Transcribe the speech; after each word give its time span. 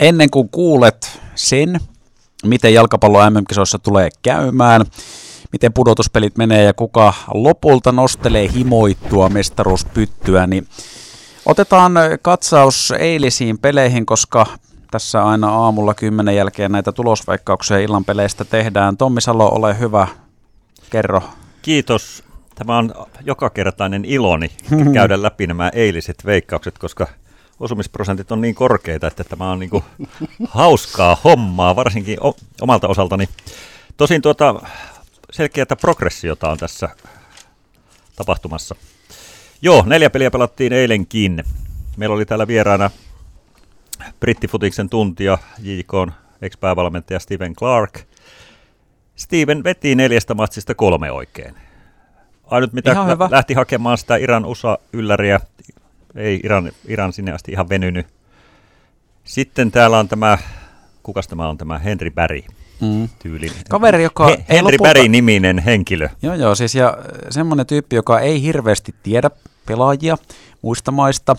ennen 0.00 0.30
kuin 0.30 0.48
kuulet 0.48 1.20
sen, 1.34 1.80
miten 2.44 2.74
jalkapallo 2.74 3.30
MM-kisoissa 3.30 3.78
tulee 3.78 4.08
käymään, 4.22 4.84
miten 5.52 5.72
pudotuspelit 5.72 6.36
menee 6.36 6.62
ja 6.62 6.74
kuka 6.74 7.14
lopulta 7.34 7.92
nostelee 7.92 8.52
himoittua 8.52 9.28
mestaruuspyttyä, 9.28 10.46
niin 10.46 10.68
otetaan 11.46 11.92
katsaus 12.22 12.92
eilisiin 12.98 13.58
peleihin, 13.58 14.06
koska 14.06 14.46
tässä 14.90 15.24
aina 15.24 15.48
aamulla 15.48 15.94
kymmenen 15.94 16.36
jälkeen 16.36 16.72
näitä 16.72 16.92
tulosveikkauksia 16.92 17.78
illan 17.78 18.04
peleistä 18.04 18.44
tehdään. 18.44 18.96
Tommi 18.96 19.20
Salo, 19.20 19.48
ole 19.48 19.78
hyvä, 19.78 20.08
kerro. 20.90 21.22
Kiitos. 21.62 22.24
Tämä 22.54 22.78
on 22.78 22.94
jokakertainen 23.24 24.04
iloni 24.04 24.50
käydä 24.94 25.22
läpi 25.22 25.46
nämä 25.46 25.68
eiliset 25.68 26.16
veikkaukset, 26.26 26.78
koska 26.78 27.06
osumisprosentit 27.64 28.32
on 28.32 28.40
niin 28.40 28.54
korkeita, 28.54 29.06
että 29.06 29.24
tämä 29.24 29.50
on 29.50 29.58
niin 29.58 29.70
kuin 29.70 29.84
hauskaa 30.48 31.16
hommaa, 31.24 31.76
varsinkin 31.76 32.18
omalta 32.60 32.88
osaltani. 32.88 33.28
Tosin 33.96 34.22
tuota, 34.22 34.54
selkeätä 35.32 35.76
progressiota 35.76 36.50
on 36.50 36.58
tässä 36.58 36.88
tapahtumassa. 38.16 38.74
Joo, 39.62 39.82
neljä 39.86 40.10
peliä 40.10 40.30
pelattiin 40.30 40.72
eilenkin. 40.72 41.44
Meillä 41.96 42.14
oli 42.14 42.24
täällä 42.24 42.46
vieraana 42.46 42.90
brittifutiksen 44.20 44.88
tuntija, 44.88 45.38
JK 45.58 45.92
ex-päävalmentaja 46.42 47.20
Steven 47.20 47.54
Clark. 47.54 48.00
Steven 49.16 49.64
veti 49.64 49.94
neljästä 49.94 50.34
matsista 50.34 50.74
kolme 50.74 51.12
oikein. 51.12 51.54
Ainut 52.44 52.72
mitä 52.72 52.94
lä- 52.94 53.30
lähti 53.30 53.54
hakemaan 53.54 53.98
sitä 53.98 54.16
Iran 54.16 54.44
USA 54.44 54.78
ylläriä, 54.92 55.40
ei 56.16 56.40
Iran, 56.44 56.72
Iran 56.86 57.12
sinne 57.12 57.32
asti 57.32 57.52
ihan 57.52 57.68
venynyt. 57.68 58.06
Sitten 59.24 59.70
täällä 59.70 59.98
on 59.98 60.08
tämä, 60.08 60.38
kukas 61.02 61.28
tämä 61.28 61.48
on 61.48 61.58
tämä 61.58 61.78
Henry 61.78 62.10
Barry 62.10 62.40
mm. 62.80 63.08
tyylinen. 63.18 63.56
Kaveri, 63.68 64.02
joka 64.02 64.26
He, 64.26 64.44
Henry 64.48 64.62
lopulta... 64.62 64.82
Barry-niminen 64.82 65.58
henkilö. 65.58 66.08
Joo, 66.22 66.34
joo, 66.34 66.54
siis 66.54 66.74
ja 66.74 66.98
semmoinen 67.30 67.66
tyyppi, 67.66 67.96
joka 67.96 68.20
ei 68.20 68.42
hirveästi 68.42 68.94
tiedä 69.02 69.30
pelaajia 69.66 70.16
muista 70.62 70.90
maista, 70.90 71.36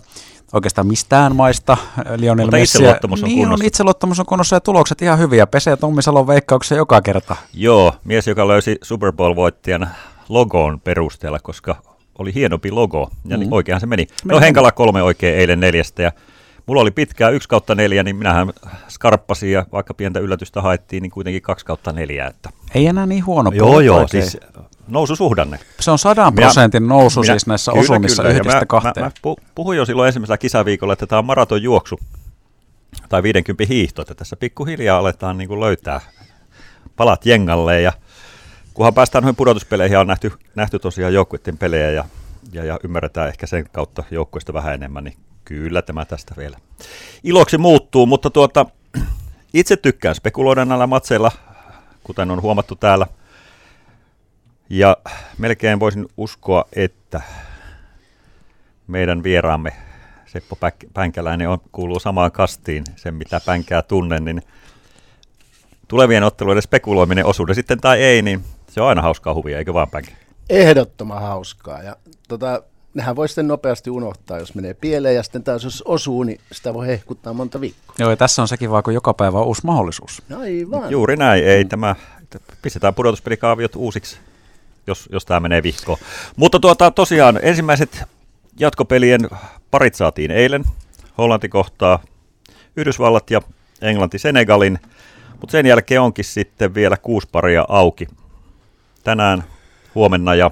oikeastaan 0.54 0.88
mistään 0.88 1.36
maista. 1.36 1.78
Lionel 2.16 2.46
Mutta 2.46 2.58
Messi. 2.58 2.78
itseluottamus 2.78 3.24
on 3.24 3.30
niin 3.30 3.40
kunnossa. 3.40 3.64
On, 3.64 3.68
itseluottamus 3.68 4.20
on 4.20 4.26
kunnossa 4.26 4.56
ja 4.56 4.60
tulokset 4.60 5.02
ihan 5.02 5.20
hyviä. 5.20 5.48
Pesee 5.48 5.78
Tommi 5.78 6.02
Salon 6.02 6.28
veikkauksia 6.28 6.78
joka 6.78 7.02
kerta. 7.02 7.36
Joo, 7.54 7.94
mies, 8.04 8.28
joka 8.28 8.48
löysi 8.48 8.78
Super 8.84 9.12
Bowl-voittajan 9.12 9.88
logoon 10.30 10.80
perusteella, 10.80 11.40
koska 11.40 11.95
oli 12.20 12.34
hienompi 12.34 12.72
logo, 12.72 13.12
ja 13.26 13.38
mm-hmm. 13.38 13.80
se 13.80 13.86
meni. 13.86 14.08
No 14.26 14.40
Henkala 14.40 14.72
kolme 14.72 15.04
oikein 15.04 15.38
eilen 15.38 15.60
neljästä, 15.60 16.02
ja 16.02 16.12
mulla 16.66 16.82
oli 16.82 16.92
pitkää 16.92 17.30
yksi 17.30 17.50
kautta 17.50 17.76
neljä, 17.76 18.04
niin 18.04 18.16
minähän 18.16 18.54
skarppasin, 18.90 19.52
ja 19.52 19.66
vaikka 19.72 19.94
pientä 19.94 20.20
yllätystä 20.20 20.62
haettiin, 20.62 21.04
niin 21.04 21.12
kuitenkin 21.12 21.42
kaksi 21.42 21.66
kautta 21.66 21.92
neljä. 21.92 22.28
Että... 22.28 22.50
Ei 22.76 22.88
enää 22.88 23.06
niin 23.06 23.26
huono 23.26 23.52
Joo, 23.52 23.80
joo, 23.80 24.00
oikein. 24.00 24.24
siis 24.24 24.38
noususuhdanne. 24.88 25.60
Se 25.80 25.92
on 25.92 26.00
sadan 26.00 26.36
prosentin 26.36 26.88
nousu 26.88 27.22
minä, 27.22 27.34
siis 27.34 27.48
näissä 27.48 27.72
kyllä, 27.72 27.82
osumissa 27.82 28.24
kyllä. 28.24 28.36
yhdestä 28.36 28.60
mä, 28.60 28.66
kahteen. 28.66 29.04
Mä, 29.06 29.12
mä 29.26 29.36
puhuin 29.56 29.78
jo 29.78 29.86
silloin 29.86 30.08
ensimmäisellä 30.08 30.38
kisaviikolla, 30.38 30.94
että 30.94 31.08
tämä 31.08 31.20
on 31.20 31.26
maratonjuoksu 31.26 32.00
tai 33.10 33.24
50 33.24 33.74
hiihto, 33.74 34.02
että 34.02 34.16
tässä 34.16 34.36
pikkuhiljaa 34.36 34.98
aletaan 35.00 35.38
niin 35.38 35.48
kuin 35.48 35.60
löytää 35.60 36.02
palat 36.96 37.26
jengalle 37.26 37.82
ja 37.82 37.94
kunhan 38.76 38.94
päästään 38.94 39.22
noihin 39.22 39.36
pudotuspeleihin, 39.36 39.98
on 39.98 40.08
nähty, 40.08 40.32
nähty 40.56 40.80
tosiaan 40.80 41.14
joukkueiden 41.14 41.58
pelejä 41.58 41.92
ja, 41.92 42.06
ja, 42.52 42.66
ja 42.66 42.80
ymmärretään 42.84 43.30
ehkä 43.30 43.48
sen 43.48 43.70
kautta 43.72 44.04
joukkueista 44.12 44.54
vähän 44.54 44.74
enemmän, 44.74 45.04
niin 45.04 45.18
kyllä 45.46 45.82
tämä 45.82 46.06
tästä 46.06 46.34
vielä 46.38 46.58
iloksi 47.24 47.58
muuttuu, 47.58 48.06
mutta 48.06 48.30
tuota, 48.30 48.66
itse 49.54 49.78
tykkään 49.78 50.16
spekuloida 50.16 50.66
näillä 50.66 50.88
matseilla, 50.88 51.32
kuten 52.04 52.32
on 52.32 52.42
huomattu 52.42 52.76
täällä– 52.76 53.08
ja 54.70 54.98
melkein 55.38 55.80
voisin 55.80 56.08
uskoa, 56.18 56.66
että 56.74 57.22
meidän 58.88 59.24
vieraamme 59.24 59.74
Seppo 60.26 60.58
Pänkäläinen 60.94 61.50
on, 61.50 61.60
kuuluu 61.72 62.00
samaan 62.00 62.32
kastiin, 62.32 62.84
sen 62.96 63.16
mitä 63.16 63.42
Pänkää 63.46 63.82
tunnen, 63.82 64.26
niin 64.26 64.42
tulevien 65.88 66.24
otteluiden 66.24 66.62
spekuloiminen 66.62 67.26
osuuden 67.26 67.56
sitten 67.56 67.82
tai 67.82 68.02
ei, 68.02 68.22
niin 68.22 68.44
se 68.76 68.82
on 68.82 68.88
aina 68.88 69.02
hauskaa 69.02 69.34
huvia, 69.34 69.58
eikö 69.58 69.74
vaan 69.74 69.90
Pänkä? 69.90 70.12
Ehdottoman 70.50 71.22
hauskaa. 71.22 71.84
Ja 71.84 71.96
tota, 72.28 72.64
nehän 72.94 73.16
voi 73.16 73.28
sitten 73.28 73.48
nopeasti 73.48 73.90
unohtaa, 73.90 74.40
jos 74.40 74.56
menee 74.56 74.74
pieleen 74.74 75.16
ja 75.16 75.24
sitten 75.24 75.44
taas 75.44 75.64
jos 75.64 75.82
osuu, 75.82 76.24
niin 76.24 76.40
sitä 76.52 76.74
voi 76.74 76.88
hehkuttaa 76.88 77.34
monta 77.34 77.62
viikkoa. 77.62 77.96
Joo, 78.00 78.10
ja 78.10 78.18
tässä 78.18 78.42
on 78.42 78.48
sekin 78.48 78.72
vaan, 78.72 78.84
kun 78.84 78.94
joka 78.94 79.14
päivä 79.14 79.40
on 79.40 79.46
uusi 79.46 79.62
mahdollisuus. 79.66 80.22
No 80.30 80.40
Aivan. 80.40 80.92
Juuri 80.92 81.16
näin, 81.16 81.44
ei 81.44 81.66
tämä, 81.66 81.96
pistetään 82.62 82.94
pudotuspelikaaviot 82.94 83.76
uusiksi 83.76 84.18
jos, 84.88 85.10
jos 85.12 85.26
tämä 85.26 85.40
menee 85.40 85.64
vihkoon. 85.64 85.98
Mutta 86.36 86.60
tuota, 86.60 86.92
tosiaan 86.92 87.40
ensimmäiset 87.42 88.04
jatkopelien 88.60 89.30
parit 89.72 89.96
saatiin 89.96 90.32
eilen. 90.32 90.64
Hollanti 91.18 91.50
kohtaa 91.50 92.00
Yhdysvallat 92.78 93.32
ja 93.32 93.42
Englanti 93.82 94.20
Senegalin, 94.20 94.80
mutta 95.40 95.52
sen 95.52 95.66
jälkeen 95.66 96.02
onkin 96.02 96.26
sitten 96.26 96.74
vielä 96.74 96.98
kuusi 96.98 97.28
paria 97.32 97.66
auki. 97.70 98.08
Tänään, 99.06 99.44
huomenna 99.96 100.36
ja 100.36 100.52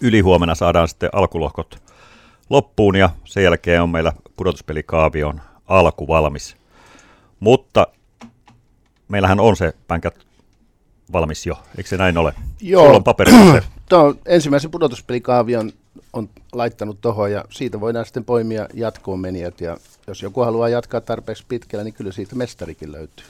ylihuomenna 0.00 0.54
saadaan 0.54 0.88
sitten 0.88 1.10
alkulohkot 1.12 1.82
loppuun 2.50 2.96
ja 2.96 3.10
sen 3.24 3.44
jälkeen 3.44 3.82
on 3.82 3.90
meillä 3.90 4.12
pudotuspelikaavion 4.36 5.40
alku 5.66 6.08
valmis. 6.08 6.56
Mutta 7.40 7.86
meillähän 9.08 9.40
on 9.40 9.56
se 9.56 9.74
pänkät 9.88 10.18
valmis 11.12 11.46
jo, 11.46 11.58
eikö 11.76 11.88
se 11.88 11.96
näin 11.96 12.18
ole? 12.18 12.34
Joo. 12.60 12.84
Sulla 12.84 12.96
on 12.96 13.04
paperilla 13.04 13.62
Tuo 13.88 14.14
ensimmäisen 14.26 14.70
pudotuspelikaavion 14.70 15.72
on 16.12 16.28
laittanut 16.52 17.00
tuohon 17.00 17.32
ja 17.32 17.44
siitä 17.50 17.80
voidaan 17.80 18.04
sitten 18.04 18.24
poimia 18.24 18.68
jatkoon 18.74 19.20
menijät 19.20 19.60
ja 19.60 19.76
jos 20.06 20.22
joku 20.22 20.40
haluaa 20.40 20.68
jatkaa 20.68 21.00
tarpeeksi 21.00 21.44
pitkällä, 21.48 21.84
niin 21.84 21.94
kyllä 21.94 22.12
siitä 22.12 22.36
mestarikin 22.36 22.92
löytyy. 22.92 23.26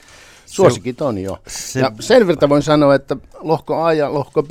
Suosikit 0.50 1.00
on 1.00 1.19
jo. 1.19 1.38
Se, 1.47 1.81
ja 1.81 1.93
sen 2.00 2.27
verran 2.27 2.49
voin 2.49 2.62
sanoa, 2.62 2.94
että 2.94 3.16
lohko 3.41 3.83
A 3.83 3.93
ja 3.93 4.15
lohko 4.15 4.43
B, 4.43 4.50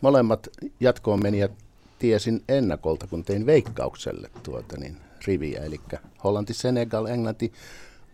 molemmat 0.00 0.48
jatkoon 0.80 1.22
menijät 1.22 1.52
tiesin 1.98 2.42
ennakolta, 2.48 3.06
kun 3.06 3.24
tein 3.24 3.46
veikkaukselle 3.46 4.30
tuota, 4.42 4.76
niin 4.76 4.96
riviä, 5.26 5.60
eli 5.64 5.80
Hollanti, 6.24 6.54
Senegal, 6.54 7.06
Englanti, 7.06 7.52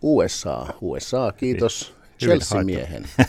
USA. 0.03 0.67
USA, 0.81 1.33
kiitos 1.37 1.95
Chelsea-miehen. 2.19 3.05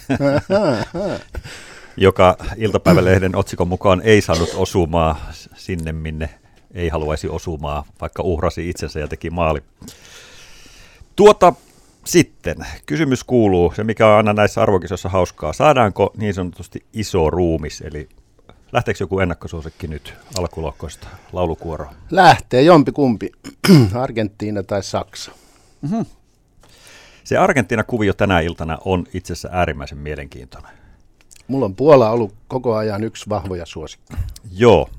Joka 1.97 2.37
iltapäivälehden 2.57 3.35
otsikon 3.35 3.67
mukaan 3.67 4.01
ei 4.01 4.21
saanut 4.21 4.53
osumaa 4.55 5.31
sinne, 5.55 5.91
minne 5.91 6.29
ei 6.73 6.89
haluaisi 6.89 7.27
osumaa, 7.27 7.83
vaikka 8.01 8.23
uhrasi 8.23 8.69
itsensä 8.69 8.99
ja 8.99 9.07
teki 9.07 9.29
maali. 9.29 9.63
Tuota 11.15 11.53
sitten, 12.05 12.57
kysymys 12.85 13.23
kuuluu, 13.23 13.73
se 13.75 13.83
mikä 13.83 14.07
on 14.07 14.17
aina 14.17 14.33
näissä 14.33 14.61
arvokisoissa 14.61 15.09
hauskaa, 15.09 15.53
saadaanko 15.53 16.11
niin 16.17 16.33
sanotusti 16.33 16.85
iso 16.93 17.29
ruumis, 17.29 17.81
eli 17.81 18.09
lähteekö 18.71 19.03
joku 19.03 19.19
ennakkosuosikki 19.19 19.87
nyt 19.87 20.13
alkulohkoista, 20.37 21.07
laulukuoro? 21.33 21.85
Lähtee 22.11 22.61
jompi 22.61 22.91
kumpi, 22.91 23.31
Argentiina 24.03 24.63
tai 24.63 24.83
Saksa. 24.83 25.31
Mm-hmm. 25.81 26.05
Se 27.23 27.37
Argentiina-kuvio 27.37 28.13
tänä 28.13 28.39
iltana 28.39 28.77
on 28.85 29.05
itse 29.13 29.33
asiassa 29.33 29.49
äärimmäisen 29.51 29.97
mielenkiintoinen. 29.97 30.71
Mulla 31.47 31.65
on 31.65 31.75
Puola 31.75 32.09
ollut 32.09 32.35
koko 32.47 32.75
ajan 32.75 33.03
yksi 33.03 33.29
vahvoja 33.29 33.65
suosikki. 33.65 34.13
Joo, 34.51 34.89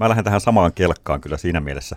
mä 0.00 0.08
lähden 0.08 0.24
tähän 0.24 0.40
samaan 0.40 0.72
kelkkaan 0.72 1.20
kyllä 1.20 1.36
siinä 1.36 1.60
mielessä, 1.60 1.96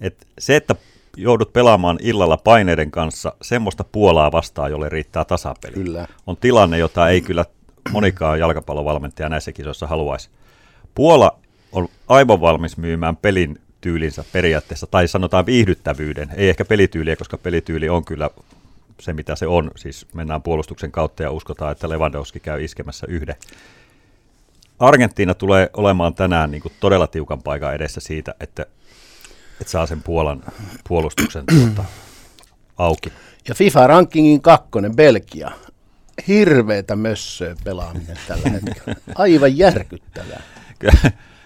että 0.00 0.26
se, 0.38 0.56
että 0.56 0.74
joudut 1.22 1.52
pelaamaan 1.52 1.98
illalla 2.02 2.36
paineiden 2.36 2.90
kanssa 2.90 3.32
semmoista 3.42 3.84
Puolaa 3.84 4.32
vastaan, 4.32 4.70
jolle 4.70 4.88
riittää 4.88 5.24
tasapeli, 5.24 5.74
kyllä. 5.74 6.06
on 6.26 6.36
tilanne, 6.36 6.78
jota 6.78 7.08
ei 7.08 7.20
kyllä 7.20 7.44
monikaan 7.92 8.38
jalkapallovalmentaja 8.38 9.28
näissä 9.28 9.52
kisoissa 9.52 9.86
haluaisi. 9.86 10.28
Puola 10.94 11.38
on 11.72 11.88
aivan 12.08 12.40
valmis 12.40 12.76
myymään 12.76 13.16
pelin 13.16 13.60
tyylinsä 13.80 14.24
periaatteessa, 14.32 14.86
tai 14.86 15.08
sanotaan 15.08 15.46
viihdyttävyyden, 15.46 16.30
ei 16.36 16.48
ehkä 16.48 16.64
pelityyliä, 16.64 17.16
koska 17.16 17.38
pelityyli 17.38 17.88
on 17.88 18.04
kyllä 18.04 18.30
se, 19.00 19.12
mitä 19.12 19.36
se 19.36 19.46
on. 19.46 19.70
Siis 19.76 20.06
mennään 20.14 20.42
puolustuksen 20.42 20.92
kautta 20.92 21.22
ja 21.22 21.30
uskotaan, 21.30 21.72
että 21.72 21.88
Lewandowski 21.88 22.40
käy 22.40 22.64
iskemässä 22.64 23.06
yhden. 23.10 23.36
Argentiina 24.78 25.34
tulee 25.34 25.70
olemaan 25.72 26.14
tänään 26.14 26.50
niin 26.50 26.62
kuin 26.62 26.72
todella 26.80 27.06
tiukan 27.06 27.42
paikan 27.42 27.74
edessä 27.74 28.00
siitä, 28.00 28.34
että, 28.40 28.66
että 29.60 29.70
saa 29.70 29.86
sen 29.86 30.02
Puolan 30.02 30.42
puolustuksen 30.88 31.44
tuota, 31.46 31.84
auki. 32.76 33.12
Ja 33.48 33.54
FIFA-rankingin 33.54 34.40
kakkonen, 34.40 34.96
Belgia. 34.96 35.50
Hirveetä 36.28 36.96
mössöä 36.96 37.56
pelaaminen 37.64 38.16
tällä 38.28 38.50
hetkellä. 38.50 38.94
Aivan 39.14 39.58
järkyttävää. 39.58 40.42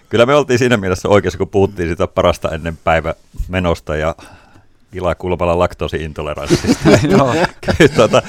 Kyllä 0.08 0.26
me 0.26 0.34
oltiin 0.34 0.58
siinä 0.58 0.76
mielessä 0.76 1.08
oikeassa, 1.08 1.38
kun 1.38 1.48
puhuttiin 1.48 1.88
sitä 1.88 2.06
parasta 2.06 2.50
ennen 2.50 2.76
päivä 2.76 3.14
menosta 3.48 3.96
ja 3.96 4.14
Ila 4.92 5.14
Kulmala 5.14 5.58
laktoosiintoleranssista. 5.58 6.88
Joo. 7.10 7.34
tuota, 7.94 8.22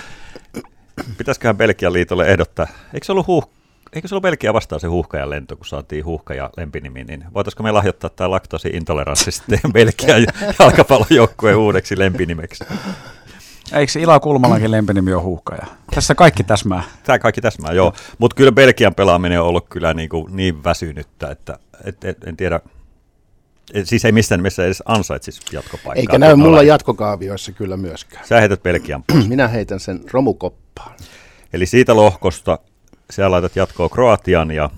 pitäisiköhän 1.18 1.58
Belgian 1.58 1.94
liitolle 1.94 2.28
ehdottaa, 2.28 2.68
eikö 2.94 3.06
se 3.06 3.12
ollut, 3.12 3.28
huuh, 3.28 3.50
eikö 3.96 4.08
se 4.08 4.16
ollut 4.16 4.22
Belgia 4.22 4.54
vastaan 4.54 4.80
se 4.80 4.88
huuhkajan 4.88 5.30
lento, 5.30 5.56
kun 5.56 5.66
saatiin 5.66 6.06
huuhka 6.06 6.34
ja 6.34 6.50
lempinimi, 6.58 7.04
niin 7.04 7.26
voitaisiko 7.34 7.64
me 7.64 7.72
lahjoittaa 7.72 8.10
tämä 8.10 8.32
laktoosiintoleranssi 8.32 9.32
sitten 9.32 9.60
Belgian 9.74 10.26
jalkapallojoukkueen 10.60 11.58
uudeksi 11.58 12.00
lempinimeksi? 12.00 12.64
Eikö 13.74 13.92
se 13.92 14.02
Ila 14.02 14.20
Kulmalankin 14.20 14.72
lempinimi 14.72 15.14
ole 15.14 15.24
huuhkaja? 15.24 15.66
Tässä 15.96 16.16
kaikki 16.16 16.44
täsmää. 16.44 16.84
Tämä 17.04 17.20
kaikki 17.20 17.42
täsmää, 17.42 17.74
joo. 17.74 17.94
Mutta 18.18 18.36
kyllä 18.36 18.52
Belgian 18.52 18.96
pelaaminen 18.96 19.42
on 19.42 19.48
ollut 19.48 19.66
kyllä 19.70 19.94
niin, 19.94 20.10
kuin 20.10 20.36
niin 20.36 20.64
väsynyttä, 20.64 21.32
että 21.32 21.60
et, 21.84 22.04
et, 22.04 22.24
en 22.24 22.38
tiedä, 22.38 22.60
et, 23.74 23.88
siis 23.88 24.06
ei 24.06 24.12
missään 24.12 24.40
nimessä 24.40 24.66
edes 24.66 24.84
ansaitsisi 24.86 25.42
jatkopaikkaa. 25.52 25.96
Eikä 25.96 26.18
näy 26.18 26.36
mulla 26.36 26.64
jatkokaavioissa 26.64 27.52
kyllä 27.52 27.78
myöskään. 27.78 28.28
Sä 28.28 28.40
heität 28.40 28.64
Belgian 28.64 29.04
pois. 29.04 29.28
Minä 29.36 29.48
heitän 29.48 29.80
sen 29.80 30.02
romukoppaan. 30.12 30.96
Eli 31.54 31.66
siitä 31.66 31.96
lohkosta 31.96 32.60
sä 33.10 33.32
laitat 33.32 33.56
jatkoa 33.56 33.90
Kroatian 33.90 34.52
ja 34.52 34.70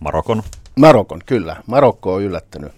Marokon. 0.00 0.42
Marokon, 0.76 1.20
kyllä. 1.26 1.56
Marokko 1.66 2.14
on 2.14 2.22
yllättänyt. 2.22 2.72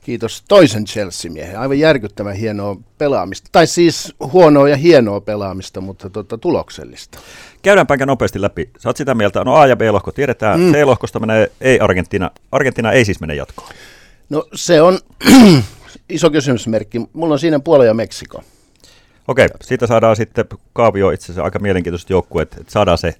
Kiitos 0.00 0.42
toisen 0.48 0.84
Chelsea-miehen. 0.84 1.58
Aivan 1.58 1.78
järkyttävän 1.78 2.34
hienoa 2.34 2.76
pelaamista. 2.98 3.48
Tai 3.52 3.66
siis 3.66 4.14
huonoa 4.32 4.68
ja 4.68 4.76
hienoa 4.76 5.20
pelaamista, 5.20 5.80
mutta 5.80 6.10
tota, 6.10 6.38
tuloksellista. 6.38 7.18
Käydäänpä 7.62 7.96
nopeasti 7.96 8.40
läpi. 8.40 8.70
Sä 8.78 8.88
oot 8.88 8.96
sitä 8.96 9.14
mieltä, 9.14 9.44
no 9.44 9.54
A- 9.54 9.66
ja 9.66 9.76
B-lohko 9.76 10.12
tiedetään. 10.12 10.60
Mm. 10.60 10.72
C-lohkosta 10.72 11.20
menee 11.20 11.52
ei 11.60 11.80
Argentina. 11.80 12.30
Argentina 12.52 12.92
ei 12.92 13.04
siis 13.04 13.20
mene 13.20 13.34
jatkoon. 13.34 13.68
No 14.28 14.44
se 14.54 14.82
on 14.82 14.98
iso 16.08 16.30
kysymysmerkki. 16.30 17.00
Mulla 17.12 17.32
on 17.34 17.38
siinä 17.38 17.60
Puola 17.60 17.84
ja 17.84 17.94
Meksiko. 17.94 18.42
Okei, 19.30 19.48
siitä 19.62 19.86
saadaan 19.86 20.16
sitten 20.16 20.44
kaavio 20.72 21.10
itse 21.10 21.24
asiassa 21.24 21.42
aika 21.42 21.58
mielenkiintoiset 21.58 22.10
joukkueet, 22.10 22.52
että 22.52 22.72
saadaan 22.72 22.98
se 22.98 23.14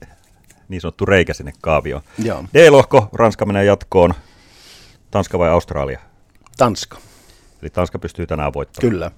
niin 0.68 0.80
sanottu 0.80 1.06
reikä 1.06 1.34
sinne 1.34 1.52
kaavioon. 1.60 2.02
Joo. 2.24 2.44
D-lohko, 2.54 3.08
Ranska 3.12 3.46
menee 3.46 3.64
jatkoon. 3.64 4.14
Tanska 5.10 5.38
vai 5.38 5.48
Australia? 5.48 6.00
Tanska. 6.56 6.98
Eli 7.62 7.70
Tanska 7.70 7.98
pystyy 7.98 8.26
tänään 8.26 8.52
voittamaan. 8.52 8.90
Kyllä. 8.90 9.10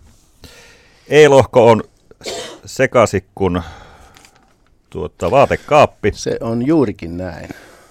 E-lohko 1.08 1.70
on 1.70 1.82
sekasi 2.64 3.24
kuin 3.34 3.62
tuota, 4.90 5.30
vaatekaappi. 5.30 6.12
Se 6.14 6.36
on 6.40 6.66
juurikin 6.66 7.16
näin. 7.16 7.48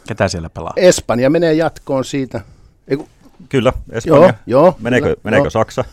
Ketä 0.08 0.28
siellä 0.28 0.50
pelaa? 0.50 0.74
Espanja 0.76 1.30
menee 1.30 1.54
jatkoon 1.54 2.06
siitä. 2.06 2.42
Eiku, 2.88 3.10
Kyllä, 3.50 3.74
Espanja. 3.92 4.28
Joo, 4.28 4.34
joo, 4.48 4.76
meneekö, 4.80 5.08
kyllä, 5.08 5.20
meneekö 5.24 5.46
joo. 5.46 5.50
Saksa? 5.50 5.86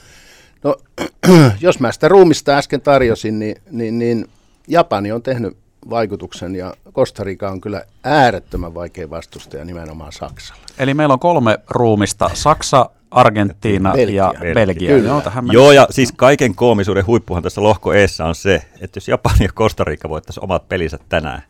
No, 0.64 0.76
jos 1.60 1.80
mä 1.80 1.92
sitä 1.92 2.08
ruumista 2.08 2.56
äsken 2.56 2.80
tarjosin, 2.80 3.38
niin, 3.38 3.56
niin, 3.70 3.98
niin 3.98 4.26
Japani 4.68 5.12
on 5.12 5.22
tehnyt 5.22 5.56
vaikutuksen 5.90 6.54
ja 6.54 6.74
Costa 6.92 7.24
Rica 7.24 7.50
on 7.50 7.60
kyllä 7.60 7.82
äärettömän 8.04 8.74
vaikea 8.74 9.10
vastustaja 9.10 9.64
nimenomaan 9.64 10.12
Saksalla. 10.12 10.62
Eli 10.78 10.94
meillä 10.94 11.12
on 11.12 11.18
kolme 11.18 11.58
ruumista. 11.70 12.30
Saksa, 12.34 12.90
Argentiina 13.10 13.92
Belgia. 13.92 14.24
ja 14.24 14.40
Belgia. 14.40 14.54
Belgia. 14.54 14.88
Kyllä. 14.88 15.08
Joo, 15.08 15.20
tähän 15.20 15.44
Joo, 15.52 15.72
ja 15.72 15.86
siis 15.90 16.12
kaiken 16.12 16.54
koomisuuden 16.54 17.06
huippuhan 17.06 17.42
tässä 17.42 17.62
lohko 17.62 17.92
eessä 17.92 18.24
on 18.24 18.34
se, 18.34 18.62
että 18.80 18.96
jos 18.96 19.08
Japani 19.08 19.44
ja 19.44 19.48
Costa 19.48 19.84
Rica 19.84 20.08
voittaisi 20.08 20.40
omat 20.42 20.68
pelinsä 20.68 20.98
tänään, 21.08 21.42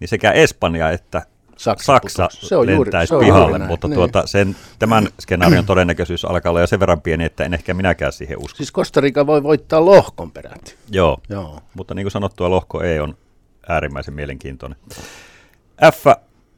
niin 0.00 0.08
sekä 0.08 0.32
Espanja 0.32 0.90
että 0.90 1.22
Saksa 1.62 1.84
Saksa. 1.84 2.28
Se 2.32 2.56
on 2.56 2.68
juuri- 2.68 2.78
lentäisi 2.88 3.08
se 3.08 3.14
on 3.14 3.24
pihalle, 3.24 3.44
juuri 3.46 3.58
näin, 3.58 3.70
mutta 3.70 3.88
niin. 3.88 3.94
tuota, 3.94 4.22
sen, 4.26 4.56
tämän 4.78 5.08
skenaarion 5.20 5.66
todennäköisyys 5.66 6.24
alkaa 6.24 6.50
olla 6.50 6.60
jo 6.60 6.66
sen 6.66 6.80
verran 6.80 7.00
pieni, 7.00 7.24
että 7.24 7.44
en 7.44 7.54
ehkä 7.54 7.74
minäkään 7.74 8.12
siihen 8.12 8.38
usko. 8.38 8.56
Siis 8.56 8.72
Costa 8.72 9.00
Rica 9.00 9.26
voi 9.26 9.42
voittaa 9.42 9.84
lohkon 9.84 10.30
peräti. 10.30 10.74
Joo, 10.90 11.18
Joo. 11.28 11.60
mutta 11.74 11.94
niin 11.94 12.04
kuin 12.04 12.12
sanottua, 12.12 12.50
lohko 12.50 12.82
E 12.82 13.00
on 13.00 13.16
äärimmäisen 13.68 14.14
mielenkiintoinen. 14.14 14.78
F 15.92 16.06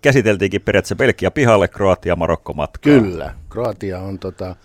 käsiteltiinkin 0.03 0.61
periaatteessa 0.61 0.97
Belgia 0.97 1.31
pihalle, 1.31 1.69
Kroatia, 1.69 2.17
Marokko 2.17 2.53
matkaan. 2.53 3.03
Kyllä. 3.03 3.35
Kroatia 3.49 3.99
on 3.99 4.19
tota, 4.19 4.57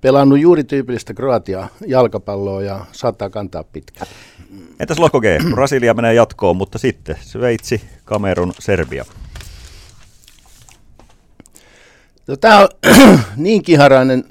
pelannut 0.00 0.40
juuri 0.40 0.64
tyypillistä 0.64 1.14
Kroatia 1.14 1.68
jalkapalloa 1.86 2.62
ja 2.62 2.84
saattaa 2.92 3.30
kantaa 3.30 3.64
pitkään. 3.64 4.06
Entäs 4.80 4.98
lohko 4.98 5.20
G? 5.20 5.24
Brasilia 5.54 5.94
menee 5.94 6.14
jatkoon, 6.14 6.56
mutta 6.56 6.78
sitten 6.78 7.16
Sveitsi, 7.20 7.82
Kamerun, 8.04 8.52
Serbia. 8.58 9.04
No, 12.26 12.36
Tämä 12.36 12.58
on 12.58 12.68
niin 13.36 13.62
kiharainen 13.62 14.24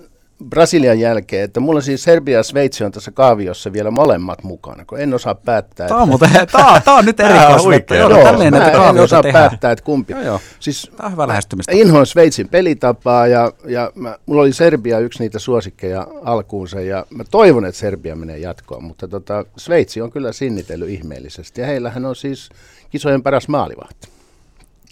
Brasilian 0.49 0.99
jälkeen, 0.99 1.43
että 1.43 1.59
mulla 1.59 1.81
siis 1.81 2.03
Serbia 2.03 2.37
ja 2.37 2.43
Sveitsi 2.43 2.83
on 2.83 2.91
tässä 2.91 3.11
kaaviossa 3.11 3.73
vielä 3.73 3.91
molemmat 3.91 4.43
mukana, 4.43 4.85
kun 4.85 4.99
en 4.99 5.13
osaa 5.13 5.35
päättää. 5.35 5.87
Tämä 5.87 6.01
on, 6.01 6.07
muuten, 6.09 6.29
tämä, 6.51 6.81
tämä 6.85 6.97
on 6.97 7.05
nyt 7.05 7.17
huikea. 7.63 7.97
Joo, 7.97 8.09
Joo, 8.09 8.23
tälleen 8.23 8.53
mä 8.53 8.59
näitä 8.59 8.89
en 8.89 8.99
osaa 8.99 9.21
tehdään. 9.21 9.49
päättää, 9.49 9.71
että 9.71 9.83
kumpi. 9.85 10.13
Joo, 10.13 10.21
joo. 10.21 10.39
Siis 10.59 10.91
Tämä 10.97 11.07
on 11.07 11.11
hyvä 11.11 11.27
lähestymistä. 11.27 11.71
inhoin 11.75 12.05
Sveitsin 12.05 12.49
pelitapaa 12.49 13.27
ja, 13.27 13.51
ja 13.65 13.91
mä, 13.95 14.17
mulla 14.25 14.41
oli 14.41 14.53
Serbia 14.53 14.99
yksi 14.99 15.19
niitä 15.19 15.39
suosikkeja 15.39 16.07
alkuunsa 16.23 16.81
ja 16.81 17.05
mä 17.09 17.23
toivon, 17.31 17.65
että 17.65 17.79
Serbia 17.79 18.15
menee 18.15 18.37
jatkoon, 18.37 18.83
mutta 18.83 19.07
tota, 19.07 19.45
Sveitsi 19.57 20.01
on 20.01 20.11
kyllä 20.11 20.31
sinnitellyt 20.33 20.89
ihmeellisesti 20.89 21.61
ja 21.61 21.67
heillähän 21.67 22.05
on 22.05 22.15
siis 22.15 22.49
kisojen 22.89 23.23
paras 23.23 23.47
maalivahti. 23.47 24.10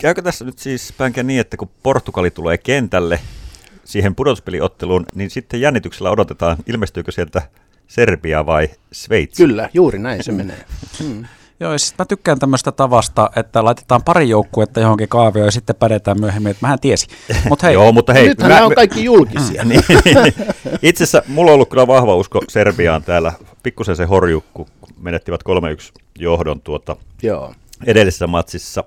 Käykö 0.01 0.21
tässä 0.21 0.45
nyt 0.45 0.59
siis 0.59 0.93
pänkään 0.97 1.27
niin, 1.27 1.39
että 1.39 1.57
kun 1.57 1.69
Portugali 1.83 2.31
tulee 2.31 2.57
kentälle 2.57 3.19
siihen 3.83 4.15
pudotuspeliotteluun, 4.15 5.05
niin 5.15 5.29
sitten 5.29 5.61
jännityksellä 5.61 6.11
odotetaan, 6.11 6.57
ilmestyykö 6.67 7.11
sieltä 7.11 7.41
Serbia 7.87 8.45
vai 8.45 8.69
Sveitsi? 8.91 9.43
Kyllä, 9.43 9.69
juuri 9.73 9.99
näin 9.99 10.23
se 10.23 10.31
menee. 10.31 10.65
Mm. 11.03 11.25
Joo, 11.59 11.71
ja 11.71 11.77
sit 11.77 11.97
mä 11.97 12.05
tykkään 12.05 12.39
tämmöistä 12.39 12.71
tavasta, 12.71 13.29
että 13.35 13.63
laitetaan 13.63 14.03
pari 14.03 14.29
joukkuetta 14.29 14.79
johonkin 14.79 15.07
kaavioon 15.07 15.47
ja 15.47 15.51
sitten 15.51 15.75
pädetään 15.75 16.19
myöhemmin, 16.19 16.51
että 16.51 16.65
mähän 16.65 16.79
tiesin. 16.79 17.09
Mutta 17.49 17.65
hei, 17.67 17.73
Joo, 17.73 17.91
mutta 17.91 18.13
hei, 18.13 18.27
Nythän 18.27 18.49
nämä 18.49 18.65
on 18.65 18.75
kaikki 18.75 19.03
julkisia. 19.03 19.65
niin. 19.65 19.83
Itse 20.81 21.03
asiassa 21.03 21.23
mulla 21.27 21.51
on 21.51 21.55
ollut 21.55 21.69
kyllä 21.69 21.87
vahva 21.87 22.15
usko 22.15 22.41
Serbiaan 22.47 23.03
täällä. 23.03 23.33
Pikkusen 23.63 23.95
se 23.95 24.05
horju, 24.05 24.43
kun 24.53 24.67
menettivät 24.99 25.41
3-1 25.97 26.01
johdon 26.19 26.61
tuota 26.61 26.95
Joo. 27.21 27.53
edellisessä 27.85 28.27
matsissa 28.27 28.83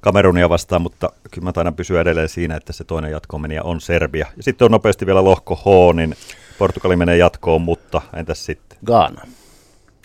Kamerunia 0.00 0.48
vastaan, 0.48 0.82
mutta 0.82 1.12
kyllä 1.30 1.44
mä 1.44 1.52
taidan 1.52 1.74
pysyä 1.74 2.00
edelleen 2.00 2.28
siinä, 2.28 2.56
että 2.56 2.72
se 2.72 2.84
toinen 2.84 3.10
jatkomenijä 3.10 3.62
on 3.62 3.80
Serbia. 3.80 4.26
Ja 4.36 4.42
sitten 4.42 4.64
on 4.66 4.70
nopeasti 4.72 5.06
vielä 5.06 5.24
lohko 5.24 5.54
H, 5.54 5.96
niin 5.96 6.14
Portugali 6.58 6.96
menee 6.96 7.16
jatkoon, 7.16 7.60
mutta 7.62 8.00
entäs 8.16 8.44
sitten? 8.46 8.78
Gaana. 8.86 9.22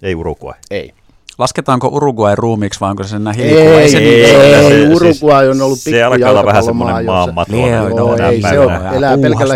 Ei 0.02 0.16
Uruguay. 0.16 0.60
Ei. 0.72 0.94
lasketaanko 1.38 1.88
Uruguay 1.88 2.36
ruumiksi 2.36 2.80
vai 2.80 2.90
onko 2.90 3.04
se 3.04 3.16
enää 3.16 3.34
Ei, 3.38 3.50
hilkuva? 3.50 3.80
ei, 3.80 3.90
se 3.90 3.98
ei, 3.98 4.26
ei, 4.26 4.64
se- 4.64 4.68
siis 4.70 4.96
Uruguay 5.02 5.50
on 5.50 5.62
ollut 5.62 5.80
se 5.80 5.92
pikku 5.92 6.06
alkaa 6.14 6.30
olla 6.30 6.46
vähän 6.46 6.64
semmoinen 6.64 7.06
jossa- 7.06 7.32
maan 7.32 7.48
Joo, 7.50 7.88
joo, 7.90 8.30
ei, 8.30 8.42
se 8.42 8.60
on, 8.60 8.72
elää 8.96 9.18
pelkällä 9.18 9.56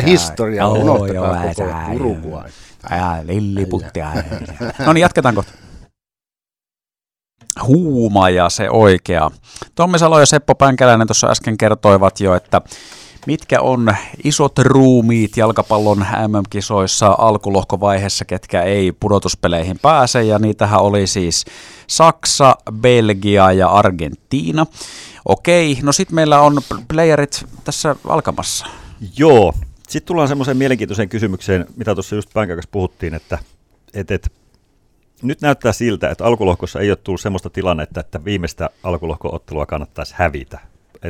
Joo, 0.58 0.72
unohtakaa 0.74 1.44
koko 1.56 1.70
Uruguay. 1.96 2.50
Ää, 2.90 3.22
lilliputtia. 3.28 4.08
No 4.86 4.94
niin, 4.94 5.02
jatketaan 5.02 5.36
kohta. 5.36 5.52
Huuma 7.64 8.30
ja 8.30 8.50
se 8.50 8.70
oikea. 8.70 9.32
Tommi 9.76 10.00
Salo 10.00 10.20
ja 10.20 10.26
Seppo 10.26 10.56
Pänkäläinen 10.56 11.08
tuossa 11.08 11.28
äsken 11.28 11.58
kertoivat 11.58 12.20
jo, 12.20 12.36
että 12.36 12.62
mitkä 13.28 13.62
on 13.62 13.96
isot 14.24 14.60
ruumiit 14.60 15.38
jalkapallon 15.38 16.06
MM-kisoissa 16.28 17.16
alkulohkovaiheessa, 17.18 18.26
ketkä 18.26 18.62
ei 18.62 18.92
pudotuspeleihin 18.92 19.80
pääse, 19.82 20.24
ja 20.24 20.40
niitähän 20.40 20.80
oli 20.82 21.08
siis 21.08 21.46
Saksa, 21.88 22.56
Belgia 22.74 23.52
ja 23.52 23.68
Argentiina. 23.68 24.66
Okei, 25.26 25.78
no 25.84 25.92
sitten 25.92 26.16
meillä 26.16 26.42
on 26.42 26.62
playerit 26.88 27.46
tässä 27.64 27.96
alkamassa. 28.08 28.66
Joo. 29.18 29.54
Sitten 29.90 30.08
tullaan 30.08 30.28
semmoiseen 30.28 30.58
mielenkiintoiseen 30.58 31.10
kysymykseen, 31.10 31.66
mitä 31.76 31.96
tuossa 31.96 32.16
just 32.16 32.34
kanssa 32.34 32.70
puhuttiin, 32.72 33.14
että 33.14 33.38
et, 33.94 34.12
et, 34.12 34.32
nyt 35.22 35.42
näyttää 35.42 35.72
siltä, 35.72 36.10
että 36.10 36.26
alkulohkossa 36.26 36.80
ei 36.80 36.92
ole 36.92 36.98
tullut 37.04 37.22
semmoista 37.22 37.50
tilannetta, 37.50 38.00
että 38.00 38.26
viimeistä 38.26 38.70
alkulohkoottelua 38.84 39.66
kannattaisi 39.66 40.14
hävitä, 40.18 40.60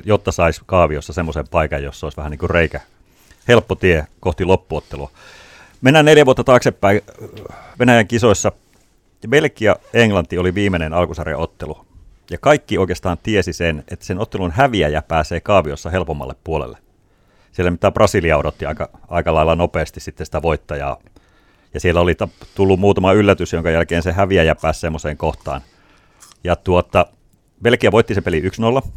jotta 0.06 0.32
saisi 0.32 0.62
kaaviossa 0.66 1.14
semmoisen 1.14 1.48
paikan, 1.52 1.84
jossa 1.84 2.06
olisi 2.06 2.18
vähän 2.18 2.32
niin 2.32 2.40
kuin 2.40 2.50
reikä, 2.50 2.82
helppo 3.48 3.76
tie 3.76 4.08
kohti 4.20 4.46
loppuottelua. 4.46 5.12
Mennään 5.82 6.06
neljä 6.06 6.26
vuotta 6.26 6.44
taaksepäin 6.44 7.02
Venäjän 7.80 8.08
kisoissa. 8.08 8.52
Belgia 9.30 9.76
Englanti 9.94 10.38
oli 10.38 10.56
viimeinen 10.56 10.94
alkusarjan 10.94 11.40
ottelu. 11.40 11.86
Ja 12.32 12.38
kaikki 12.38 12.78
oikeastaan 12.78 13.18
tiesi 13.24 13.54
sen, 13.54 13.84
että 13.92 14.06
sen 14.06 14.20
ottelun 14.20 14.52
häviäjä 14.52 15.02
pääsee 15.02 15.40
kaaviossa 15.40 15.90
helpommalle 15.90 16.36
puolelle. 16.44 16.78
Siellä 17.52 17.72
mitä 17.72 17.92
Brasilia 17.92 18.38
odotti 18.38 18.66
aika, 18.66 18.90
aika 19.08 19.34
lailla 19.34 19.56
nopeasti 19.56 20.00
sitten 20.00 20.26
sitä 20.26 20.42
voittajaa. 20.42 20.98
Ja 21.74 21.80
siellä 21.80 22.02
oli 22.02 22.16
tullut 22.56 22.80
muutama 22.80 23.14
yllätys, 23.14 23.54
jonka 23.54 23.70
jälkeen 23.70 24.04
se 24.04 24.12
häviäjä 24.12 24.56
pääsi 24.56 24.80
semmoiseen 24.80 25.18
kohtaan. 25.18 25.62
Ja 26.44 26.56
tuota, 26.56 27.06
Belgia 27.64 27.92
voitti 27.92 28.16
se 28.16 28.22
peli 28.22 28.42
1-0, 28.84 28.88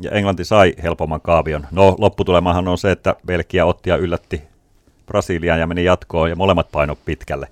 ja 0.00 0.10
Englanti 0.10 0.44
sai 0.44 0.74
helpomman 0.82 1.20
kaavion. 1.20 1.66
No, 1.70 1.96
lopputulemahan 1.98 2.68
on 2.68 2.78
se, 2.78 2.90
että 2.90 3.16
Belgia 3.26 3.66
otti 3.66 3.90
ja 3.90 3.96
yllätti 3.96 4.42
Brasiliaan 5.06 5.60
ja 5.60 5.66
meni 5.66 5.84
jatkoon 5.84 6.30
ja 6.30 6.36
molemmat 6.36 6.72
paino 6.72 6.96
pitkälle. 7.04 7.48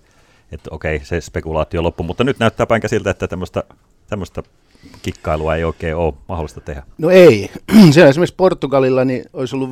Että 0.53 0.71
okei, 0.73 1.01
se 1.05 1.21
spekulaatio 1.21 1.83
loppu, 1.83 2.03
mutta 2.03 2.25
nyt 2.25 2.39
näyttää 2.39 2.67
päin 2.67 2.83
siltä, 2.87 3.11
että 3.11 3.29
tämmöistä 4.09 4.43
kikkailua 5.03 5.57
ei 5.57 5.65
oikein 5.65 5.97
ole 5.97 6.15
mahdollista 6.29 6.61
tehdä. 6.61 6.83
No 6.99 7.11
ei. 7.11 7.51
Siellä 7.93 8.09
esimerkiksi 8.09 8.35
Portugalilla 8.37 9.05
niin 9.05 9.25
olisi 9.33 9.57
ollut 9.57 9.71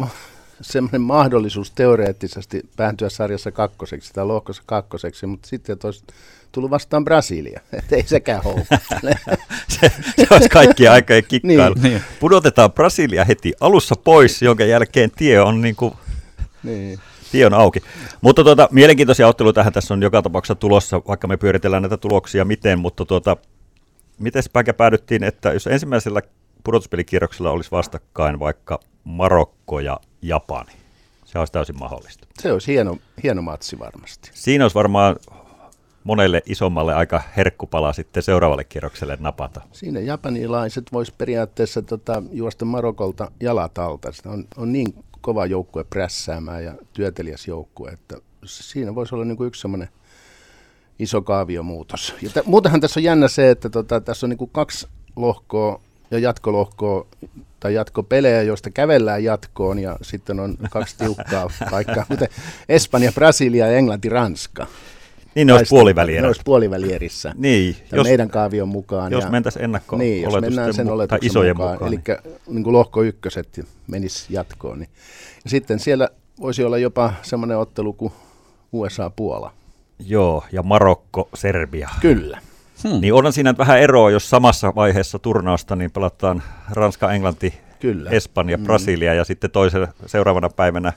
semmoinen 0.60 1.00
mahdollisuus 1.00 1.70
teoreettisesti 1.70 2.62
pääntyä 2.76 3.08
sarjassa 3.08 3.52
kakkoseksi 3.52 4.12
tai 4.12 4.26
lohkossa 4.26 4.62
kakkoseksi, 4.66 5.26
mutta 5.26 5.48
sitten 5.48 5.76
olisi 5.84 6.04
tullut 6.52 6.70
vastaan 6.70 7.04
Brasilia. 7.04 7.60
Että 7.78 7.96
ei 7.96 8.02
sekään 8.06 8.42
houkuttele. 8.42 9.18
se, 9.80 9.92
se 10.16 10.26
olisi 10.30 10.48
kaikki 10.48 10.88
aikojen 10.88 11.24
kikkailu. 11.28 11.74
Niin. 11.74 11.82
niin. 11.82 12.02
Pudotetaan 12.20 12.72
Brasilia 12.72 13.24
heti 13.24 13.52
alussa 13.60 13.94
pois, 14.04 14.42
jonka 14.42 14.64
jälkeen 14.64 15.10
tie 15.10 15.40
on 15.40 15.60
niin 15.60 15.76
kuin 15.76 15.94
niin. 16.62 16.98
Tie 17.32 17.46
on 17.46 17.54
auki. 17.54 17.80
Mutta 18.20 18.44
tuota, 18.44 18.68
mielenkiintoisia 18.72 19.28
otteluita 19.28 19.70
tässä 19.70 19.94
on 19.94 20.02
joka 20.02 20.22
tapauksessa 20.22 20.54
tulossa, 20.54 21.02
vaikka 21.08 21.28
me 21.28 21.36
pyöritellään 21.36 21.82
näitä 21.82 21.96
tuloksia 21.96 22.44
miten, 22.44 22.78
mutta 22.78 23.04
tuota, 23.04 23.36
miten 24.18 24.42
päädyttiin, 24.76 25.24
että 25.24 25.52
jos 25.52 25.66
ensimmäisellä 25.66 26.22
pudotuspelikierroksella 26.64 27.50
olisi 27.50 27.70
vastakkain 27.70 28.38
vaikka 28.38 28.80
Marokko 29.06 29.80
ja 29.80 30.00
Japani, 30.22 30.72
se 31.24 31.38
olisi 31.38 31.52
täysin 31.52 31.78
mahdollista. 31.78 32.26
Se 32.38 32.52
olisi 32.52 32.72
hieno, 32.72 32.98
hieno 33.22 33.42
matsi 33.42 33.78
varmasti. 33.78 34.30
Siinä 34.34 34.64
olisi 34.64 34.74
varmaan 34.74 35.16
monelle 36.04 36.42
isommalle 36.46 36.94
aika 36.94 37.22
herkkupala 37.36 37.92
sitten 37.92 38.22
seuraavalle 38.22 38.64
kierrokselle 38.64 39.18
napata. 39.20 39.60
Siinä 39.72 40.00
japanilaiset 40.00 40.92
vois 40.92 41.10
periaatteessa 41.12 41.82
tota, 41.82 42.22
juosta 42.32 42.64
Marokolta 42.64 43.30
jalat 43.40 43.78
alta. 43.78 44.12
Se 44.12 44.28
on, 44.28 44.44
on 44.56 44.72
niin 44.72 44.94
kova 45.20 45.46
joukkue 45.46 45.84
prässäämään 45.84 46.64
ja 46.64 46.74
työtelijäs 46.92 47.48
joukkue, 47.48 47.90
että 47.90 48.16
siinä 48.44 48.94
voisi 48.94 49.14
olla 49.14 49.24
niin 49.24 49.36
kuin 49.36 49.48
yksi 49.48 49.60
semmoinen 49.60 49.88
iso 50.98 51.22
kaaviomuutos. 51.22 52.14
Ja 52.22 52.30
t- 52.30 52.46
muutenhan 52.46 52.80
tässä 52.80 53.00
on 53.00 53.04
jännä 53.04 53.28
se, 53.28 53.50
että 53.50 53.70
tota, 53.70 54.00
tässä 54.00 54.26
on 54.26 54.30
niin 54.30 54.38
kuin 54.38 54.50
kaksi 54.50 54.88
lohkoa 55.16 55.80
ja 56.10 56.18
jatkolohkoa 56.18 57.06
tai 57.60 57.74
jatkopelejä, 57.74 58.42
joista 58.42 58.70
kävellään 58.70 59.24
jatkoon 59.24 59.78
ja 59.78 59.96
sitten 60.02 60.40
on 60.40 60.56
kaksi 60.70 60.96
tiukkaa 61.04 61.50
paikkaa, 61.70 62.04
kuten 62.08 62.28
Espanja, 62.68 63.12
Brasilia 63.12 63.66
ja 63.66 63.78
Englanti, 63.78 64.08
Ranska. 64.08 64.66
Niin 65.34 65.46
ne 65.46 65.52
olisi 65.52 65.68
puolivälierissä. 65.68 66.22
Ne 66.22 66.26
olisi 66.26 66.40
puolivälierissä. 66.44 67.32
Niin. 67.38 67.76
Jos, 67.92 68.06
meidän 68.06 68.28
kaavion 68.28 68.68
mukaan. 68.68 69.12
Jos 69.12 69.30
mentäisiin 69.30 69.64
ennakko 69.64 69.96
niin, 69.96 70.22
jos 70.22 70.40
mennään 70.40 70.74
sen 70.74 70.90
oletuksen 70.90 71.26
isojen 71.26 71.56
mukaan, 71.56 71.72
mukaan. 71.72 71.88
Eli 71.88 72.00
niin. 72.06 72.38
niin 72.54 72.64
kuin 72.64 72.72
lohko 72.72 73.02
ykköset 73.02 73.66
menisi 73.86 74.26
jatkoon. 74.30 74.78
Niin. 74.78 74.90
Ja 75.44 75.50
sitten 75.50 75.78
siellä 75.78 76.08
voisi 76.40 76.64
olla 76.64 76.78
jopa 76.78 77.12
semmoinen 77.22 77.58
ottelu 77.58 77.92
kuin 77.92 78.12
USA-Puola. 78.72 79.52
Joo, 79.98 80.44
ja 80.52 80.62
Marokko, 80.62 81.28
Serbia. 81.34 81.88
Kyllä. 82.00 82.38
Hmm. 82.84 83.00
Niin 83.00 83.14
onhan 83.14 83.32
siinä 83.32 83.54
vähän 83.58 83.80
eroa, 83.80 84.10
jos 84.10 84.30
samassa 84.30 84.72
vaiheessa 84.74 85.18
turnausta 85.18 85.76
niin 85.76 85.90
pelataan 85.90 86.42
Ranska, 86.70 87.12
Englanti, 87.12 87.54
Kyllä. 87.80 88.10
Espanja, 88.10 88.58
Brasilia 88.58 89.12
mm. 89.12 89.16
ja 89.16 89.24
sitten 89.24 89.50
toisen 89.50 89.88
seuraavana 90.06 90.48
päivänä 90.48 90.92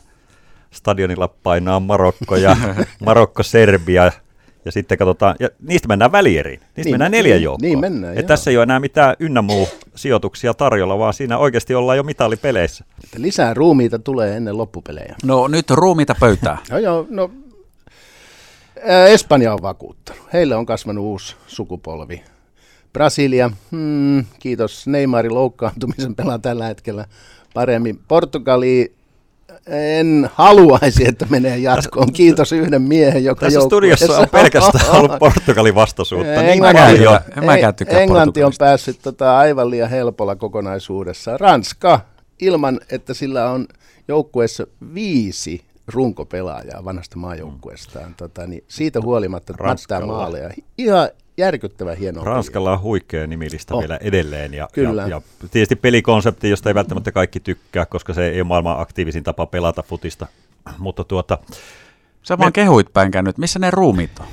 stadionilla 0.71 1.27
painaa 1.27 1.79
Marokko 1.79 2.35
ja 2.35 2.57
Marokko, 3.05 3.43
Serbia 3.43 4.11
ja 4.65 4.71
sitten 4.71 4.97
katsotaan, 4.97 5.35
ja 5.39 5.49
niistä 5.67 5.87
mennään 5.87 6.11
välieriin. 6.11 6.59
Niistä 6.59 6.81
niin, 6.83 6.93
mennään 6.93 7.11
neljä 7.11 7.35
niin, 7.35 7.43
joukkoa. 7.43 7.67
Niin 7.67 7.79
mennään, 7.79 8.15
ja 8.15 8.23
tässä 8.23 8.51
ei 8.51 8.57
ole 8.57 8.63
enää 8.63 8.79
mitään 8.79 9.15
ynnä 9.19 9.41
muu 9.41 9.67
sijoituksia 9.95 10.53
tarjolla, 10.53 10.99
vaan 10.99 11.13
siinä 11.13 11.37
oikeasti 11.37 11.75
ollaan 11.75 11.97
jo 11.97 12.03
mitalipeleissä. 12.03 12.85
Että 13.03 13.21
lisää 13.21 13.53
ruumiita 13.53 13.99
tulee 13.99 14.37
ennen 14.37 14.57
loppupelejä. 14.57 15.15
No 15.23 15.47
nyt 15.47 15.69
ruumiita 15.71 16.15
pöytää. 16.19 16.57
no 16.71 16.77
joo, 16.77 17.07
no 17.09 17.31
Espanja 18.83 19.53
on 19.53 19.61
vakuuttanut. 19.61 20.23
Heille 20.33 20.55
on 20.55 20.65
kasvanut 20.65 21.03
uusi 21.03 21.35
sukupolvi. 21.47 22.23
Brasilia, 22.93 23.51
hmm, 23.71 24.25
kiitos 24.39 24.87
Neymarin 24.87 25.33
loukkaantumisen 25.33 26.15
pelaa 26.15 26.39
tällä 26.39 26.65
hetkellä 26.65 27.05
paremmin. 27.53 27.99
Portugali, 28.07 28.93
en 29.67 30.29
haluaisi, 30.33 31.07
että 31.07 31.25
menee 31.29 31.57
jatkoon. 31.57 32.13
Kiitos 32.13 32.51
yhden 32.51 32.81
miehen, 32.81 33.23
joka 33.23 33.45
Tässä 33.45 33.61
studiossa 33.61 34.17
on 34.17 34.29
pelkästään 34.29 34.91
ollut 34.91 35.19
Portugalin 35.19 35.75
vastaisuutta. 35.75 36.41
Niin 36.41 36.65
Englanti, 36.65 37.03
jo. 37.03 37.19
Englanti 37.87 38.43
on 38.43 38.53
päässyt 38.59 38.99
tota 39.01 39.37
aivan 39.37 39.69
liian 39.69 39.89
helpolla 39.89 40.35
kokonaisuudessa. 40.35 41.37
Ranska, 41.37 41.99
ilman 42.39 42.79
että 42.91 43.13
sillä 43.13 43.51
on 43.51 43.67
joukkueessa 44.07 44.67
viisi 44.93 45.68
runkopelaajaa 45.93 46.85
vanhasta 46.85 47.17
maajoukkueestaan, 47.17 48.15
tota, 48.15 48.47
niin 48.47 48.63
siitä 48.67 49.01
huolimatta 49.01 49.53
mättää 49.63 50.05
maaleja. 50.05 50.49
Ihan 50.77 51.09
järkyttävä 51.37 51.95
hieno. 51.95 52.23
Ranskalla 52.23 52.71
on 52.71 52.81
huikea 52.81 53.27
nimilista 53.27 53.75
oh. 53.75 53.79
vielä 53.79 53.97
edelleen. 54.01 54.53
Ja, 54.53 54.67
Kyllä. 54.73 55.01
Ja, 55.01 55.07
ja 55.07 55.21
tietysti 55.51 55.75
pelikonsepti, 55.75 56.49
josta 56.49 56.69
ei 56.69 56.75
välttämättä 56.75 57.11
kaikki 57.11 57.39
tykkää, 57.39 57.85
koska 57.85 58.13
se 58.13 58.27
ei 58.27 58.41
ole 58.41 58.47
maailman 58.47 58.79
aktiivisin 58.79 59.23
tapa 59.23 59.45
pelata 59.45 59.83
futista. 59.83 60.27
Mutta 60.77 61.03
tuota, 61.03 61.37
Sä 62.23 62.37
vaan 62.37 62.47
me... 62.47 62.51
kehuit 62.51 62.93
päinkään 62.93 63.25
nyt. 63.25 63.37
Missä 63.37 63.59
ne 63.59 63.71
ruumit 63.71 64.11
on? 64.19 64.25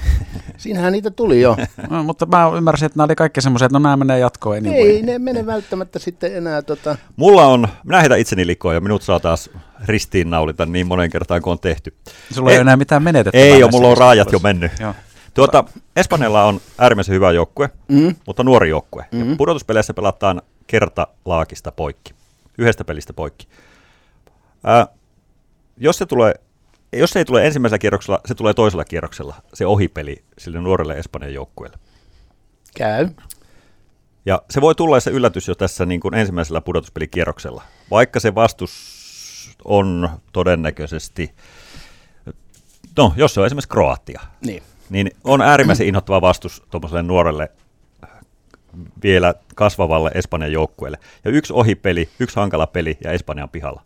Siinähän 0.56 0.92
niitä 0.92 1.10
tuli 1.10 1.40
jo. 1.40 1.56
no, 1.90 2.02
mutta 2.02 2.26
mä 2.26 2.50
ymmärsin, 2.56 2.86
että 2.86 2.96
nämä 2.96 3.04
oli 3.04 3.14
kaikki 3.14 3.40
semmoiset, 3.40 3.66
että 3.66 3.78
no 3.78 3.82
nämä 3.82 3.96
menee 3.96 4.18
jatkoon 4.18 4.56
anyway. 4.56 4.78
Ei, 4.78 5.02
ne 5.02 5.18
mene 5.18 5.46
välttämättä 5.46 5.98
sitten 5.98 6.36
enää. 6.36 6.62
Tota... 6.62 6.96
Mulla 7.16 7.46
on, 7.46 7.68
minä 7.84 8.00
heitän 8.00 8.18
itseni 8.18 8.46
likoon 8.46 8.74
ja 8.74 8.80
minut 8.80 9.02
saa 9.02 9.20
taas 9.20 9.50
ristiinnaulita 9.86 10.66
niin 10.66 10.86
monen 10.86 11.10
kertaan 11.10 11.42
kuin 11.42 11.52
on 11.52 11.58
tehty. 11.58 11.94
Sulla 12.32 12.50
ei, 12.50 12.56
ei 12.56 12.60
enää 12.60 12.76
mitään 12.76 13.02
menetettävää. 13.02 13.46
Ei 13.46 13.62
ole, 13.62 13.70
mulla 13.70 13.88
on 13.88 13.98
raajat 13.98 14.32
jo 14.32 14.38
mennyt. 14.38 14.72
Joo. 14.80 14.94
Tuota, 15.34 15.64
Espanjalla 15.96 16.44
on 16.44 16.60
äärimmäisen 16.78 17.14
hyvä 17.14 17.32
joukkue, 17.32 17.70
mm. 17.88 18.14
mutta 18.26 18.44
nuori 18.44 18.68
joukkue. 18.68 19.06
Mm. 19.12 19.30
Ja 19.30 19.36
pudotuspeleissä 19.36 19.94
pelataan 19.94 20.42
kerta 20.66 21.06
laakista 21.24 21.72
poikki. 21.72 22.14
Yhdestä 22.58 22.84
pelistä 22.84 23.12
poikki. 23.12 23.48
Ää, 24.64 24.86
jos 25.76 25.98
se 25.98 26.06
tulee 26.06 26.34
jos 26.92 27.10
se 27.10 27.18
ei 27.18 27.24
tule 27.24 27.46
ensimmäisellä 27.46 27.78
kierroksella, 27.78 28.20
se 28.26 28.34
tulee 28.34 28.54
toisella 28.54 28.84
kierroksella, 28.84 29.34
se 29.54 29.66
ohipeli 29.66 30.24
sille 30.38 30.60
nuorelle 30.60 30.98
Espanjan 30.98 31.34
joukkueelle. 31.34 31.78
Käy. 32.76 33.08
Ja 34.26 34.42
se 34.50 34.60
voi 34.60 34.74
tulla 34.74 35.00
se 35.00 35.10
yllätys 35.10 35.48
jo 35.48 35.54
tässä 35.54 35.86
niin 35.86 36.00
kuin 36.00 36.14
ensimmäisellä 36.14 36.60
pudotuspelikierroksella, 36.60 37.62
vaikka 37.90 38.20
se 38.20 38.34
vastus 38.34 39.56
on 39.64 40.10
todennäköisesti, 40.32 41.34
no 42.96 43.12
jos 43.16 43.34
se 43.34 43.40
on 43.40 43.46
esimerkiksi 43.46 43.68
Kroatia, 43.68 44.20
niin, 44.46 44.62
niin 44.90 45.10
on 45.24 45.42
äärimmäisen 45.42 45.86
inhottava 45.86 46.20
vastus 46.20 46.62
tuommoiselle 46.70 47.02
nuorelle 47.02 47.50
vielä 49.02 49.34
kasvavalle 49.54 50.10
Espanjan 50.14 50.52
joukkueelle. 50.52 50.98
Ja 51.24 51.30
yksi 51.30 51.52
ohipeli, 51.52 52.08
yksi 52.20 52.36
hankala 52.36 52.66
peli 52.66 52.98
ja 53.04 53.12
Espanjan 53.12 53.48
pihalla. 53.48 53.82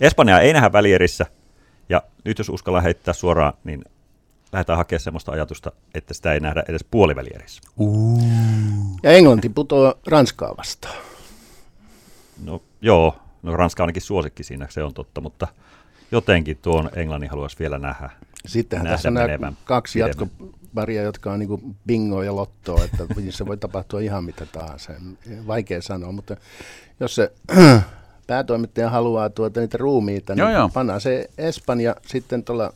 Espanja 0.00 0.40
ei 0.40 0.52
nähdä 0.52 0.72
välierissä, 0.72 1.26
ja 1.88 2.02
nyt 2.24 2.38
jos 2.38 2.48
uskalla 2.48 2.80
heittää 2.80 3.14
suoraan, 3.14 3.52
niin 3.64 3.84
lähdetään 4.52 4.76
hakemaan 4.76 5.00
sellaista 5.00 5.32
ajatusta, 5.32 5.72
että 5.94 6.14
sitä 6.14 6.32
ei 6.32 6.40
nähdä 6.40 6.64
edes 6.68 6.84
puolivälierissä. 6.90 7.62
Uh. 7.76 8.22
Ja 9.02 9.10
Englanti 9.10 9.48
putoaa 9.48 9.94
Ranskaa 10.06 10.56
vastaan. 10.56 10.96
No 12.44 12.62
joo, 12.80 13.16
no 13.42 13.56
Ranska 13.56 13.82
ainakin 13.82 14.02
suosikki 14.02 14.42
siinä, 14.42 14.66
se 14.70 14.82
on 14.82 14.94
totta, 14.94 15.20
mutta 15.20 15.48
jotenkin 16.12 16.58
tuon 16.62 16.90
Englannin 16.96 17.30
haluaisi 17.30 17.56
vielä 17.58 17.78
nähdä. 17.78 18.10
Sittenhän 18.46 18.84
nähdä 18.84 18.96
tässä 18.96 19.08
on 19.08 19.14
nämä 19.14 19.52
kaksi 19.64 19.98
jatkoparia, 19.98 21.02
jotka 21.02 21.32
on 21.32 21.38
niin 21.38 21.76
bingo 21.86 22.22
ja 22.22 22.36
lotto, 22.36 22.84
että 22.84 23.06
se 23.30 23.46
voi 23.46 23.56
tapahtua 23.56 24.00
ihan 24.00 24.24
mitä 24.24 24.46
tahansa. 24.46 24.92
Vaikea 25.46 25.82
sanoa, 25.82 26.12
mutta 26.12 26.36
jos 27.00 27.14
se 27.14 27.32
päätoimittaja 28.26 28.90
haluaa 28.90 29.30
tuota 29.30 29.60
niitä 29.60 29.78
ruumiita, 29.78 30.32
joo, 30.32 30.48
niin 30.48 30.56
joo. 30.56 30.68
pannaan 30.74 31.00
se 31.00 31.30
Espanja 31.38 31.96
sitten 32.06 32.44
tuolla 32.44 32.72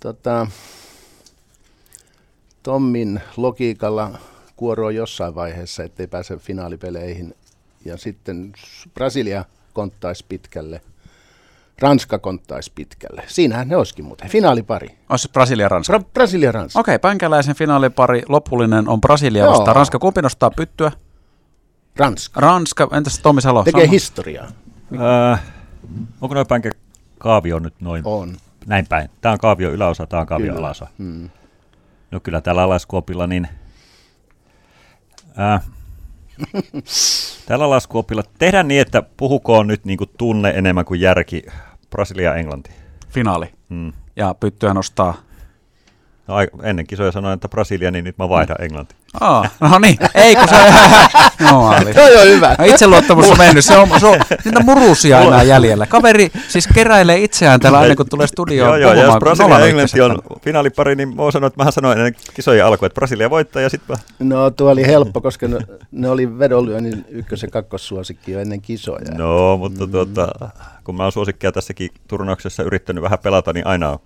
tota, 0.00 0.46
Tommin 2.62 3.20
logiikalla 3.36 4.18
kuoroon 4.56 4.94
jossain 4.94 5.34
vaiheessa, 5.34 5.84
ettei 5.84 6.06
pääse 6.06 6.36
finaalipeleihin. 6.36 7.34
Ja 7.84 7.96
sitten 7.96 8.52
Brasilia 8.94 9.44
konttaisi 9.72 10.24
pitkälle. 10.28 10.80
Ranska 11.78 12.18
konttaisi 12.18 12.72
pitkälle. 12.74 13.22
Siinähän 13.26 13.68
ne 13.68 13.76
olisikin 13.76 14.04
muuten. 14.04 14.28
Finaalipari. 14.28 14.88
Olisi 15.08 15.28
Brasilia-Ranska? 15.32 15.98
Bra- 15.98 16.04
Brasilia-Ranska. 16.14 16.80
Okei, 16.80 16.94
okay, 16.94 16.98
pänkäläisen 16.98 17.54
finaalipari. 17.54 18.22
Lopullinen 18.28 18.88
on 18.88 19.00
Brasilia 19.00 19.44
Joo. 19.44 19.52
vastaan 19.52 19.76
Ranska. 19.76 19.98
Kumpi 19.98 20.22
nostaa 20.22 20.50
pyttyä? 20.50 20.92
Ranska. 21.98 22.40
Ranska, 22.40 22.88
entäs 22.92 23.18
Tomi 23.18 23.40
Salo? 23.40 23.64
Tekee 23.64 23.80
Sama. 23.84 23.90
historiaa. 23.92 24.46
Äh, 25.32 25.42
onko 26.20 26.34
noin 26.34 26.46
päin 26.46 26.62
kaavio 27.18 27.58
nyt 27.58 27.80
noin? 27.80 28.02
On. 28.04 28.36
Näin 28.66 28.86
päin. 28.86 29.10
Tämä 29.20 29.32
on 29.32 29.38
kaavio 29.38 29.70
yläosa, 29.70 30.06
tämä 30.06 30.20
on 30.20 30.26
kaavio 30.26 30.46
kyllä. 30.46 30.58
alaosa. 30.58 30.86
Hmm. 30.98 31.30
No 32.10 32.20
kyllä 32.20 32.40
täällä 32.40 32.62
alaskuopilla 32.62 33.26
niin... 33.26 33.48
Äh, 35.38 35.62
täällä 37.46 37.70
laskuopilla 37.70 38.22
tehdään 38.38 38.68
niin, 38.68 38.80
että 38.80 39.02
puhukoon 39.16 39.66
nyt 39.66 39.84
niin 39.84 39.98
kuin 39.98 40.10
tunne 40.18 40.50
enemmän 40.50 40.84
kuin 40.84 41.00
järki 41.00 41.42
Brasilia-Englanti. 41.90 42.70
Finaali. 43.08 43.46
Hmm. 43.70 43.92
ja 44.16 44.34
pyttyä 44.34 44.74
nostaa 44.74 45.14
No, 46.28 46.36
ennen 46.62 46.86
kisoja 46.86 47.12
sanoin, 47.12 47.34
että 47.34 47.48
Brasilia, 47.48 47.90
niin 47.90 48.04
nyt 48.04 48.18
mä 48.18 48.28
vaihdan 48.28 48.56
mm. 48.58 48.64
Englanti. 48.64 48.94
Oh, 49.20 49.46
no 49.60 49.78
niin, 49.78 49.98
ei 50.14 50.36
kun 50.36 50.48
se 50.48 50.56
no, 51.50 51.74
Toi 51.94 52.16
on 52.22 52.26
hyvä. 52.26 52.56
No, 52.58 52.64
itseluottamus 52.64 53.30
on 53.30 53.38
mennyt, 53.38 53.64
se 53.64 53.76
on, 53.76 54.00
se 54.00 54.06
on 54.06 54.20
niitä 54.44 54.60
murusia 54.60 55.20
enää 55.20 55.42
jäljellä. 55.42 55.86
Kaveri 55.86 56.30
siis 56.48 56.68
keräilee 56.74 57.18
itseään 57.18 57.60
täällä 57.60 57.78
aina 57.78 57.96
kun 57.96 58.08
tulee 58.08 58.26
studioon 58.26 58.80
Joo, 58.80 58.94
joo, 58.94 59.04
jos 59.04 59.16
Brasilia 59.18 59.58
ja 59.58 59.66
Englanti 59.66 60.00
on 60.00 60.18
finaalipari, 60.40 60.96
niin 60.96 61.08
mä 61.08 61.30
sanoin, 61.30 61.52
että 61.52 61.64
mä 61.64 61.70
sanoin 61.70 61.98
ennen 61.98 62.14
kisojen 62.34 62.66
alkua, 62.66 62.86
että 62.86 62.94
Brasilia 62.94 63.30
voittaa 63.30 63.62
ja 63.62 63.68
sitten 63.68 63.96
No 64.18 64.50
tuo 64.50 64.70
oli 64.70 64.86
helppo, 64.86 65.20
koska 65.20 65.48
ne, 65.48 65.58
ne 65.92 66.08
oli 66.08 66.38
vedonlyönnin 66.38 67.04
ykkös- 67.08 67.42
ja 67.42 67.48
kakkossuosikki 67.48 68.32
jo 68.32 68.40
ennen 68.40 68.60
kisoja. 68.60 69.14
No, 69.14 69.56
mutta 69.56 69.86
mm. 69.86 69.92
tuota, 69.92 70.28
kun 70.84 70.94
mä 70.94 71.02
oon 71.02 71.12
suosikkia 71.12 71.52
tässäkin 71.52 71.90
turnauksessa 72.08 72.62
yrittänyt 72.62 73.02
vähän 73.02 73.18
pelata, 73.18 73.52
niin 73.52 73.66
aina 73.66 73.90
on 73.90 73.98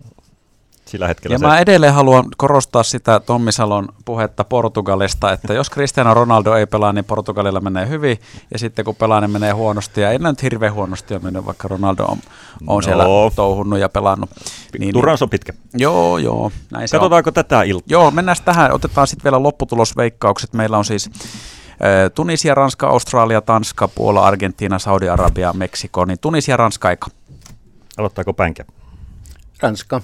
sillä 0.93 1.09
hetkellä. 1.09 1.35
Ja 1.35 1.39
se... 1.39 1.47
mä 1.47 1.59
edelleen 1.59 1.95
haluan 1.95 2.25
korostaa 2.37 2.83
sitä 2.83 3.21
Tommi 3.21 3.53
Salon 3.53 3.89
puhetta 4.05 4.45
Portugalista, 4.45 5.33
että 5.33 5.55
jos 5.55 5.71
Cristiano 5.71 6.15
Ronaldo 6.15 6.55
ei 6.55 6.67
pelaa, 6.67 6.93
niin 6.93 7.05
Portugalilla 7.05 7.61
menee 7.61 7.89
hyvin, 7.89 8.19
ja 8.53 8.59
sitten 8.59 8.85
kun 8.85 8.95
pelaa, 8.95 9.21
niin 9.21 9.31
menee 9.31 9.53
huonosti, 9.53 10.01
ja 10.01 10.11
ei 10.11 10.19
nyt 10.19 10.43
hirveän 10.43 10.73
huonosti 10.73 11.15
ole 11.15 11.23
mennyt, 11.23 11.47
vaikka 11.47 11.69
Ronaldo 11.69 12.05
on, 12.05 12.19
on 12.67 12.77
no. 12.77 12.83
siellä 12.83 13.05
touhunnut 13.37 13.79
ja 13.79 13.89
pelannut. 13.89 14.31
Niin, 14.79 14.93
Turans 14.93 15.21
niin- 15.21 15.25
on 15.25 15.31
pitkä. 15.31 15.53
Joo, 15.75 16.19
joo. 16.19 16.53
Näin 16.71 16.89
Katsotaanko 16.93 17.31
on. 17.31 17.35
tätä 17.35 17.63
iltaa? 17.63 17.87
Joo, 17.89 18.11
mennään 18.11 18.37
tähän. 18.45 18.73
Otetaan 18.73 19.07
sitten 19.07 19.25
vielä 19.25 19.43
lopputulosveikkaukset. 19.43 20.53
Meillä 20.53 20.79
on 20.79 20.85
siis 20.85 21.11
Tunisia, 22.15 22.55
Ranska, 22.55 22.89
Australia, 22.89 23.41
Tanska, 23.41 23.89
Puola, 23.89 24.27
Argentiina, 24.27 24.79
Saudi-Arabia, 24.79 25.53
Meksiko. 25.53 26.05
Niin 26.05 26.19
Tunisia, 26.19 26.57
Ranska, 26.57 26.89
aika. 26.89 27.07
Aloittaako 27.99 28.33
Pänkä? 28.33 28.65
Ranska. 29.61 30.01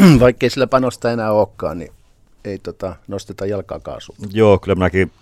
vaikkei 0.20 0.50
sillä 0.50 0.66
panosta 0.66 1.12
enää 1.12 1.32
olekaan, 1.32 1.78
niin 1.78 1.92
ei 2.44 2.58
tota, 2.58 2.96
nosteta 3.08 3.46
jalkaa 3.46 3.80
kaasuun. 3.80 4.18
Joo, 4.32 4.58
kyllä 4.58 4.74
minäkin 4.74 5.12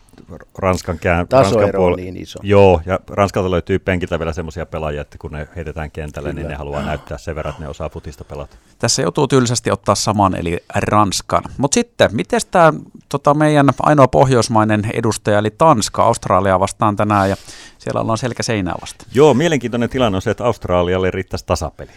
Ranskan 0.59 0.99
kään. 0.99 1.29
Tasoero 1.29 1.61
Ranskan 1.61 1.81
puol- 1.81 1.93
on 1.93 1.97
niin 1.97 2.17
iso. 2.17 2.39
Joo, 2.43 2.81
ja 2.87 3.01
Ranskalta 3.09 3.51
löytyy 3.51 3.79
penkiltä 3.79 4.19
vielä 4.19 4.33
semmoisia 4.33 4.67
pelaajia, 4.67 5.01
että 5.01 5.19
kun 5.19 5.33
ne 5.33 5.49
heitetään 5.57 5.91
kentälle, 5.91 6.29
kyllä. 6.29 6.43
niin 6.43 6.51
ne 6.51 6.55
haluaa 6.55 6.83
näyttää 6.83 7.19
sen 7.19 7.35
verran, 7.35 7.51
että 7.51 7.63
ne 7.63 7.69
osaa 7.69 7.89
futista 7.89 8.25
pelata. 8.25 8.57
Tässä 8.79 9.03
joutuu 9.03 9.29
tylsästi 9.29 9.71
ottaa 9.71 9.95
saman, 9.95 10.35
eli 10.35 10.59
Ranskan. 10.75 11.43
Mutta 11.59 11.75
sitten, 11.75 12.11
miten 12.13 12.41
tämä 12.51 12.73
tota, 13.09 13.35
meidän 13.35 13.71
ainoa 13.83 14.09
pohjoismainen 14.09 14.91
edustaja, 14.93 15.39
eli 15.39 15.51
Tanska, 15.51 16.03
Australia 16.03 16.61
vastaan 16.61 16.97
tänään, 16.97 17.31
ja 17.31 17.37
siellä 17.79 18.01
ollaan 18.01 18.19
selkä 18.19 18.43
seinää 18.43 18.75
vasta. 18.81 19.07
Joo, 19.15 19.35
mielenkiintoinen 19.35 19.91
tilanne 19.91 20.17
on 20.17 20.23
se, 20.23 20.31
että 20.31 20.45
Australialle 20.45 21.11
riittäisi 21.11 21.47
tasapeli. 21.47 21.91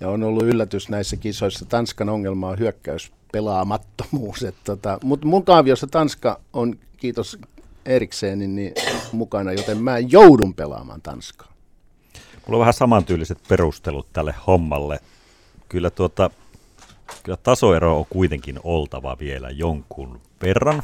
Ja 0.00 0.08
on 0.08 0.22
ollut 0.22 0.42
yllätys 0.42 0.88
näissä 0.88 1.16
kisoissa. 1.16 1.64
Tanskan 1.64 2.08
ongelma 2.08 2.48
on 2.48 2.58
hyökkäys 2.58 3.12
pelaamattomuus. 3.32 4.46
Tota, 4.64 4.98
Mutta 5.02 5.26
mun 5.26 5.44
kaaviossa 5.44 5.86
Tanska 5.86 6.40
on, 6.52 6.78
kiitos 6.96 7.38
Eriksenin, 7.86 8.56
niin 8.56 8.72
mukana, 9.12 9.52
joten 9.52 9.78
mä 9.78 9.98
joudun 9.98 10.54
pelaamaan 10.54 11.02
Tanskaa. 11.02 11.52
Mulla 12.46 12.56
on 12.56 12.60
vähän 12.60 12.74
samantyyliset 12.74 13.38
perustelut 13.48 14.06
tälle 14.12 14.34
hommalle. 14.46 15.00
Kyllä, 15.68 15.90
tuota, 15.90 16.30
kyllä 17.22 17.38
tasoero 17.42 17.98
on 17.98 18.06
kuitenkin 18.10 18.60
oltava 18.64 19.16
vielä 19.18 19.50
jonkun 19.50 20.20
verran. 20.42 20.82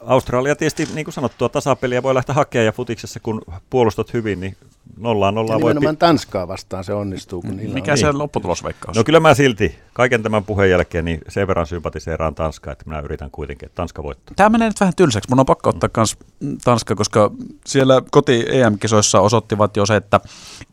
Australia 0.00 0.56
tietysti, 0.56 0.88
niin 0.94 1.04
kuin 1.04 1.14
sanottua, 1.14 1.48
tasapeliä 1.48 2.02
voi 2.02 2.14
lähteä 2.14 2.34
hakemaan 2.34 2.66
ja 2.66 2.72
futiksessa, 2.72 3.20
kun 3.20 3.42
puolustat 3.70 4.12
hyvin, 4.12 4.40
niin 4.40 4.56
nollaan 5.00 5.34
nollaan 5.34 5.60
voi... 5.60 5.70
Nimenomaan 5.70 5.96
Tanskaa 5.96 6.48
vastaan 6.48 6.84
se 6.84 6.92
onnistuu. 6.92 7.42
Kun 7.42 7.56
niillä 7.56 7.74
Mikä 7.74 7.92
on. 7.92 7.98
se 7.98 8.06
niin. 8.06 8.18
lopputulosveikkaus? 8.18 8.96
No 8.96 9.04
kyllä 9.04 9.20
mä 9.20 9.34
silti, 9.34 9.78
kaiken 9.92 10.22
tämän 10.22 10.44
puheen 10.44 10.70
jälkeen, 10.70 11.04
niin 11.04 11.20
sen 11.28 11.48
verran 11.48 11.66
sympatiseeraan 11.66 12.34
Tanskaa, 12.34 12.72
että 12.72 12.84
minä 12.86 13.00
yritän 13.00 13.30
kuitenkin, 13.30 13.66
että 13.66 13.76
Tanska 13.76 14.02
voittaa. 14.02 14.34
Tämä 14.36 14.48
menee 14.48 14.68
nyt 14.68 14.80
vähän 14.80 14.94
tylsäksi. 14.96 15.30
Mun 15.30 15.40
on 15.40 15.46
pakko 15.46 15.70
ottaa 15.70 15.90
myös 15.96 16.16
Tanska, 16.64 16.94
koska 16.94 17.30
siellä 17.66 18.02
koti 18.10 18.46
EM-kisoissa 18.48 19.20
osoittivat 19.20 19.76
jo 19.76 19.86
se, 19.86 19.96
että 19.96 20.20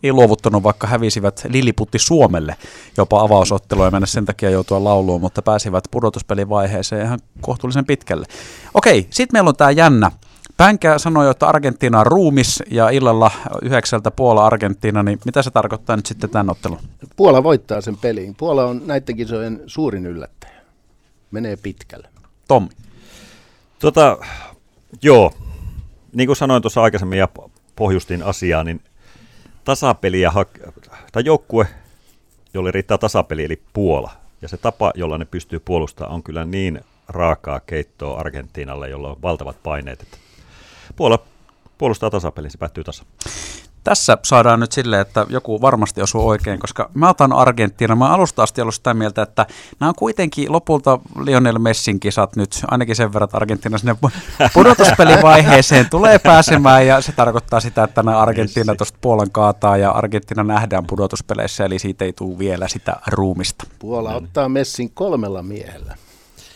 ei 0.04 0.12
luovuttanut, 0.12 0.64
vaikka 0.64 0.88
hävisivät 0.88 1.46
Liliputti 1.50 2.00
Suomelle 2.00 2.56
jopa 2.98 3.22
avausottelua 3.22 3.86
ja 3.86 3.92
mennä 3.92 4.08
sen 4.08 4.26
takia 4.26 4.50
joutua 4.50 4.84
lauluun, 4.84 5.22
mutta 5.22 5.42
pääsivät 5.42 5.84
pudotuspelivaiheeseen 5.92 7.06
ihan 7.06 7.20
kohtuullisen 7.42 7.86
pitkälle. 7.86 8.26
Okei, 8.74 9.08
sitten 9.10 9.36
meillä 9.38 9.50
on 9.50 9.56
tämä 9.56 9.72
jännä 9.72 10.12
Pänkä 10.58 10.98
sanoi, 10.98 11.32
että 11.32 11.48
Argentiina 11.48 12.00
on 12.00 12.08
ruumis 12.08 12.64
ja 12.72 12.90
illalla 12.90 13.32
yhdeksältä 13.62 14.12
Puola 14.12 14.46
Argentiina, 14.46 15.04
niin 15.04 15.20
mitä 15.26 15.42
se 15.42 15.52
tarkoittaa 15.52 15.96
nyt 15.96 16.06
sitten 16.06 16.30
tämän 16.30 16.50
ottelun? 16.50 16.80
Puola 17.16 17.44
voittaa 17.44 17.82
sen 17.82 17.98
pelin. 17.98 18.36
Puola 18.36 18.66
on 18.66 18.82
näiden 18.86 19.16
kisojen 19.16 19.62
suurin 19.68 20.06
yllättäjä. 20.06 20.54
Menee 21.32 21.56
pitkälle. 21.56 22.10
Tommi. 22.48 22.70
Tota, 23.80 24.18
joo, 25.02 25.34
niin 26.14 26.28
kuin 26.28 26.38
sanoin 26.38 26.62
tuossa 26.62 26.82
aikaisemmin 26.84 27.20
ja 27.20 27.28
pohjustin 27.76 28.24
asiaa, 28.24 28.64
niin 28.64 28.82
tasapeliä, 29.64 30.32
tai 31.12 31.26
joukkue, 31.26 31.68
jolle 32.54 32.72
riittää 32.72 32.98
tasapeli, 32.98 33.44
eli 33.44 33.62
Puola, 33.74 34.12
ja 34.42 34.48
se 34.48 34.58
tapa, 34.58 34.92
jolla 34.96 35.18
ne 35.18 35.26
pystyy 35.26 35.60
puolustamaan, 35.60 36.16
on 36.16 36.24
kyllä 36.24 36.46
niin 36.46 36.82
raakaa 37.08 37.60
keittoa 37.60 38.20
Argentiinalle, 38.20 38.90
jolla 38.90 39.10
on 39.10 39.22
valtavat 39.22 39.64
paineet, 39.64 40.02
että 40.02 40.18
Puola 40.96 41.20
puolustaa 41.78 42.10
tasapeliin, 42.10 42.52
se 42.52 42.58
päättyy 42.58 42.84
tasa. 42.84 43.06
Tässä 43.84 44.18
saadaan 44.24 44.60
nyt 44.60 44.72
silleen, 44.72 45.02
että 45.02 45.26
joku 45.30 45.62
varmasti 45.62 46.02
osuu 46.02 46.28
oikein, 46.28 46.60
koska 46.60 46.90
mä 46.94 47.10
otan 47.10 47.34
Argentiina. 47.34 47.96
Mä 47.96 48.14
alusta 48.14 48.44
asti 48.44 48.62
ollut 48.62 48.76
sitä 48.76 48.94
mieltä, 48.94 49.22
että 49.22 49.46
nämä 49.80 49.90
on 49.90 49.96
kuitenkin 49.96 50.52
lopulta 50.52 51.00
Lionel 51.24 51.60
Messin 51.60 52.00
kisat 52.00 52.36
nyt, 52.36 52.62
ainakin 52.68 52.96
sen 52.96 53.14
verran, 53.14 53.26
että 53.26 53.38
Argentiina 53.38 53.78
sinne 53.78 53.96
pudotuspelivaiheeseen 54.54 55.90
tulee 55.90 56.20
pääsemään 56.20 56.88
ja 56.88 57.02
se 57.02 57.12
tarkoittaa 57.12 57.60
sitä, 57.60 57.84
että 57.84 58.04
nämä 58.04 58.20
Argentiina 58.20 58.76
tuosta 58.76 58.98
Puolan 59.02 59.32
kaataa 59.32 59.78
ja 59.78 59.92
Argentiina 59.92 60.44
nähdään 60.44 60.88
pudotuspeleissä, 60.88 61.66
eli 61.66 61.80
siitä 61.80 62.06
ei 62.06 62.14
tule 62.14 62.40
vielä 62.40 62.68
sitä 62.68 62.96
ruumista. 63.08 63.66
Puola 63.80 64.16
ottaa 64.16 64.50
Messin 64.50 64.92
kolmella 64.94 65.44
miehellä. 65.44 65.96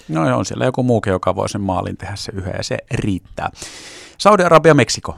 No 0.09 0.37
on 0.37 0.45
siellä 0.45 0.65
joku 0.65 0.83
muukin, 0.83 1.11
joka 1.11 1.35
voi 1.35 1.49
sen 1.49 1.61
maalin 1.61 1.97
tehdä 1.97 2.15
se 2.15 2.31
yhä 2.35 2.51
ja 2.57 2.63
se 2.63 2.77
riittää. 2.91 3.49
Saudi-Arabia, 4.17 4.73
Meksiko. 4.73 5.17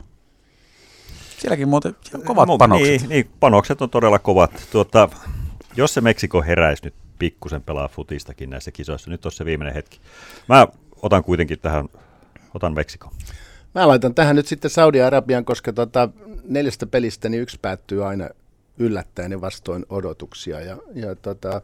Sielläkin 1.37 1.69
muuten 1.69 1.95
kovat 2.25 2.47
no, 2.47 2.57
panokset. 2.57 2.87
Niin, 2.87 3.09
niin, 3.09 3.29
panokset 3.39 3.81
on 3.81 3.89
todella 3.89 4.19
kovat. 4.19 4.51
Tuota, 4.71 5.09
jos 5.75 5.93
se 5.93 6.01
Meksiko 6.01 6.41
heräisi 6.41 6.83
nyt 6.83 6.93
pikkusen 7.19 7.61
pelaa 7.61 7.87
futistakin 7.87 8.49
näissä 8.49 8.71
kisoissa, 8.71 9.09
nyt 9.09 9.25
on 9.25 9.31
se 9.31 9.45
viimeinen 9.45 9.73
hetki. 9.73 9.99
Mä 10.49 10.67
otan 11.01 11.23
kuitenkin 11.23 11.59
tähän, 11.59 11.89
otan 12.53 12.73
Meksiko. 12.73 13.11
Mä 13.75 13.87
laitan 13.87 14.15
tähän 14.15 14.35
nyt 14.35 14.47
sitten 14.47 14.71
Saudi-Arabian, 14.71 15.45
koska 15.45 15.73
tota, 15.73 16.09
neljästä 16.43 16.85
pelistä 16.85 17.29
niin 17.29 17.41
yksi 17.41 17.59
päättyy 17.61 18.05
aina 18.05 18.29
yllättäen 18.77 19.31
ja 19.31 19.41
vastoin 19.41 19.85
odotuksia. 19.89 20.59
Ja, 20.59 20.77
ja 20.95 21.15
tota, 21.15 21.61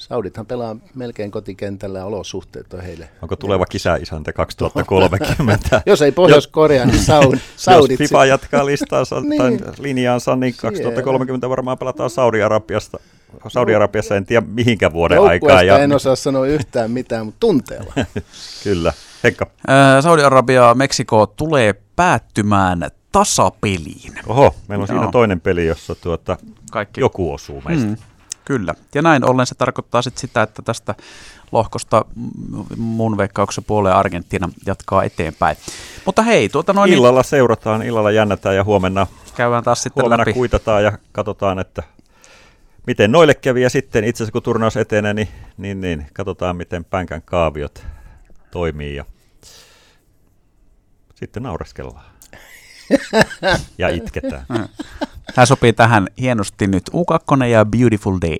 Saudithan 0.00 0.46
pelaa 0.46 0.76
melkein 0.94 1.30
kotikentällä 1.30 1.98
ja 1.98 2.04
olosuhteet 2.04 2.74
on 2.74 2.80
heille. 2.80 3.08
Onko 3.22 3.36
tuleva 3.36 3.66
kisäisäntä 3.66 4.32
2030? 4.32 5.82
Jos 5.86 6.02
ei 6.02 6.12
Pohjois-Korea, 6.12 6.86
niin 6.86 6.98
Saud, 6.98 7.38
Saudit. 7.56 8.00
Jos 8.00 8.08
FIFA 8.08 8.24
jatkaa 8.24 8.66
listaansa 8.66 9.20
niin. 9.20 9.38
tai 9.38 9.72
linjaansa, 9.78 10.36
niin 10.36 10.54
2030 10.56 11.48
varmaan 11.48 11.78
pelataan 11.78 12.10
Saudi-Arabiasta. 12.10 12.98
Saudi-Arabiassa 13.48 14.16
en 14.16 14.26
tiedä 14.26 14.46
mihinkä 14.46 14.92
vuoden 14.92 15.20
aikaa. 15.22 15.62
Ja... 15.62 15.78
en 15.78 15.92
osaa 15.92 16.16
sanoa 16.16 16.46
yhtään 16.46 16.90
mitään, 16.90 17.26
mutta 17.26 17.40
tunteella. 17.40 17.92
Kyllä. 18.64 18.92
Henkka. 19.24 19.46
Saudi-Arabia, 20.00 20.74
Meksiko 20.74 21.26
tulee 21.26 21.74
päättymään 21.96 22.90
tasapeliin. 23.12 24.12
Oho, 24.26 24.54
meillä 24.68 24.82
on 24.82 24.88
siinä 24.88 25.08
toinen 25.12 25.40
peli, 25.40 25.66
jossa 25.66 25.94
tuota, 25.94 26.36
Kaikki. 26.70 27.00
joku 27.00 27.32
osuu 27.32 27.62
meistä. 27.68 27.86
Mm. 27.86 27.96
Kyllä. 28.50 28.74
Ja 28.94 29.02
näin 29.02 29.24
ollen 29.24 29.46
se 29.46 29.54
tarkoittaa 29.54 30.02
sit 30.02 30.18
sitä, 30.18 30.42
että 30.42 30.62
tästä 30.62 30.94
lohkosta 31.52 32.04
mun 32.76 33.16
veikkauksen 33.16 33.64
puoleen 33.64 33.96
Argentiina 33.96 34.48
jatkaa 34.66 35.02
eteenpäin. 35.02 35.56
Mutta 36.04 36.22
hei, 36.22 36.48
tuota 36.48 36.72
noin... 36.72 36.92
Illalla 36.92 37.22
seurataan, 37.22 37.82
illalla 37.82 38.10
jännätään 38.10 38.56
ja 38.56 38.64
huomenna, 38.64 39.06
käydään 39.36 39.64
taas 39.64 39.82
sitten 39.82 40.02
huomenna 40.02 40.20
läpi. 40.20 40.32
kuitataan 40.32 40.84
ja 40.84 40.98
katsotaan, 41.12 41.58
että 41.58 41.82
miten 42.86 43.12
noille 43.12 43.34
kävi. 43.34 43.62
Ja 43.62 43.70
sitten 43.70 44.04
itse 44.04 44.22
asiassa 44.22 44.32
kun 44.32 44.42
turnaus 44.42 44.76
etenee, 44.76 45.14
niin, 45.14 45.28
niin, 45.56 45.80
niin 45.80 46.06
katsotaan, 46.12 46.56
miten 46.56 46.84
pänkän 46.84 47.22
kaaviot 47.22 47.86
toimii 48.50 48.96
ja 48.96 49.04
sitten 51.14 51.42
naureskellaan. 51.42 52.04
ja 53.78 53.88
itketään. 53.88 54.46
Tämä 55.34 55.46
sopii 55.46 55.72
tähän 55.72 56.06
hienosti 56.20 56.66
nyt 56.66 56.90
U2 56.90 57.44
ja 57.44 57.64
Beautiful 57.64 58.18
Day. 58.20 58.38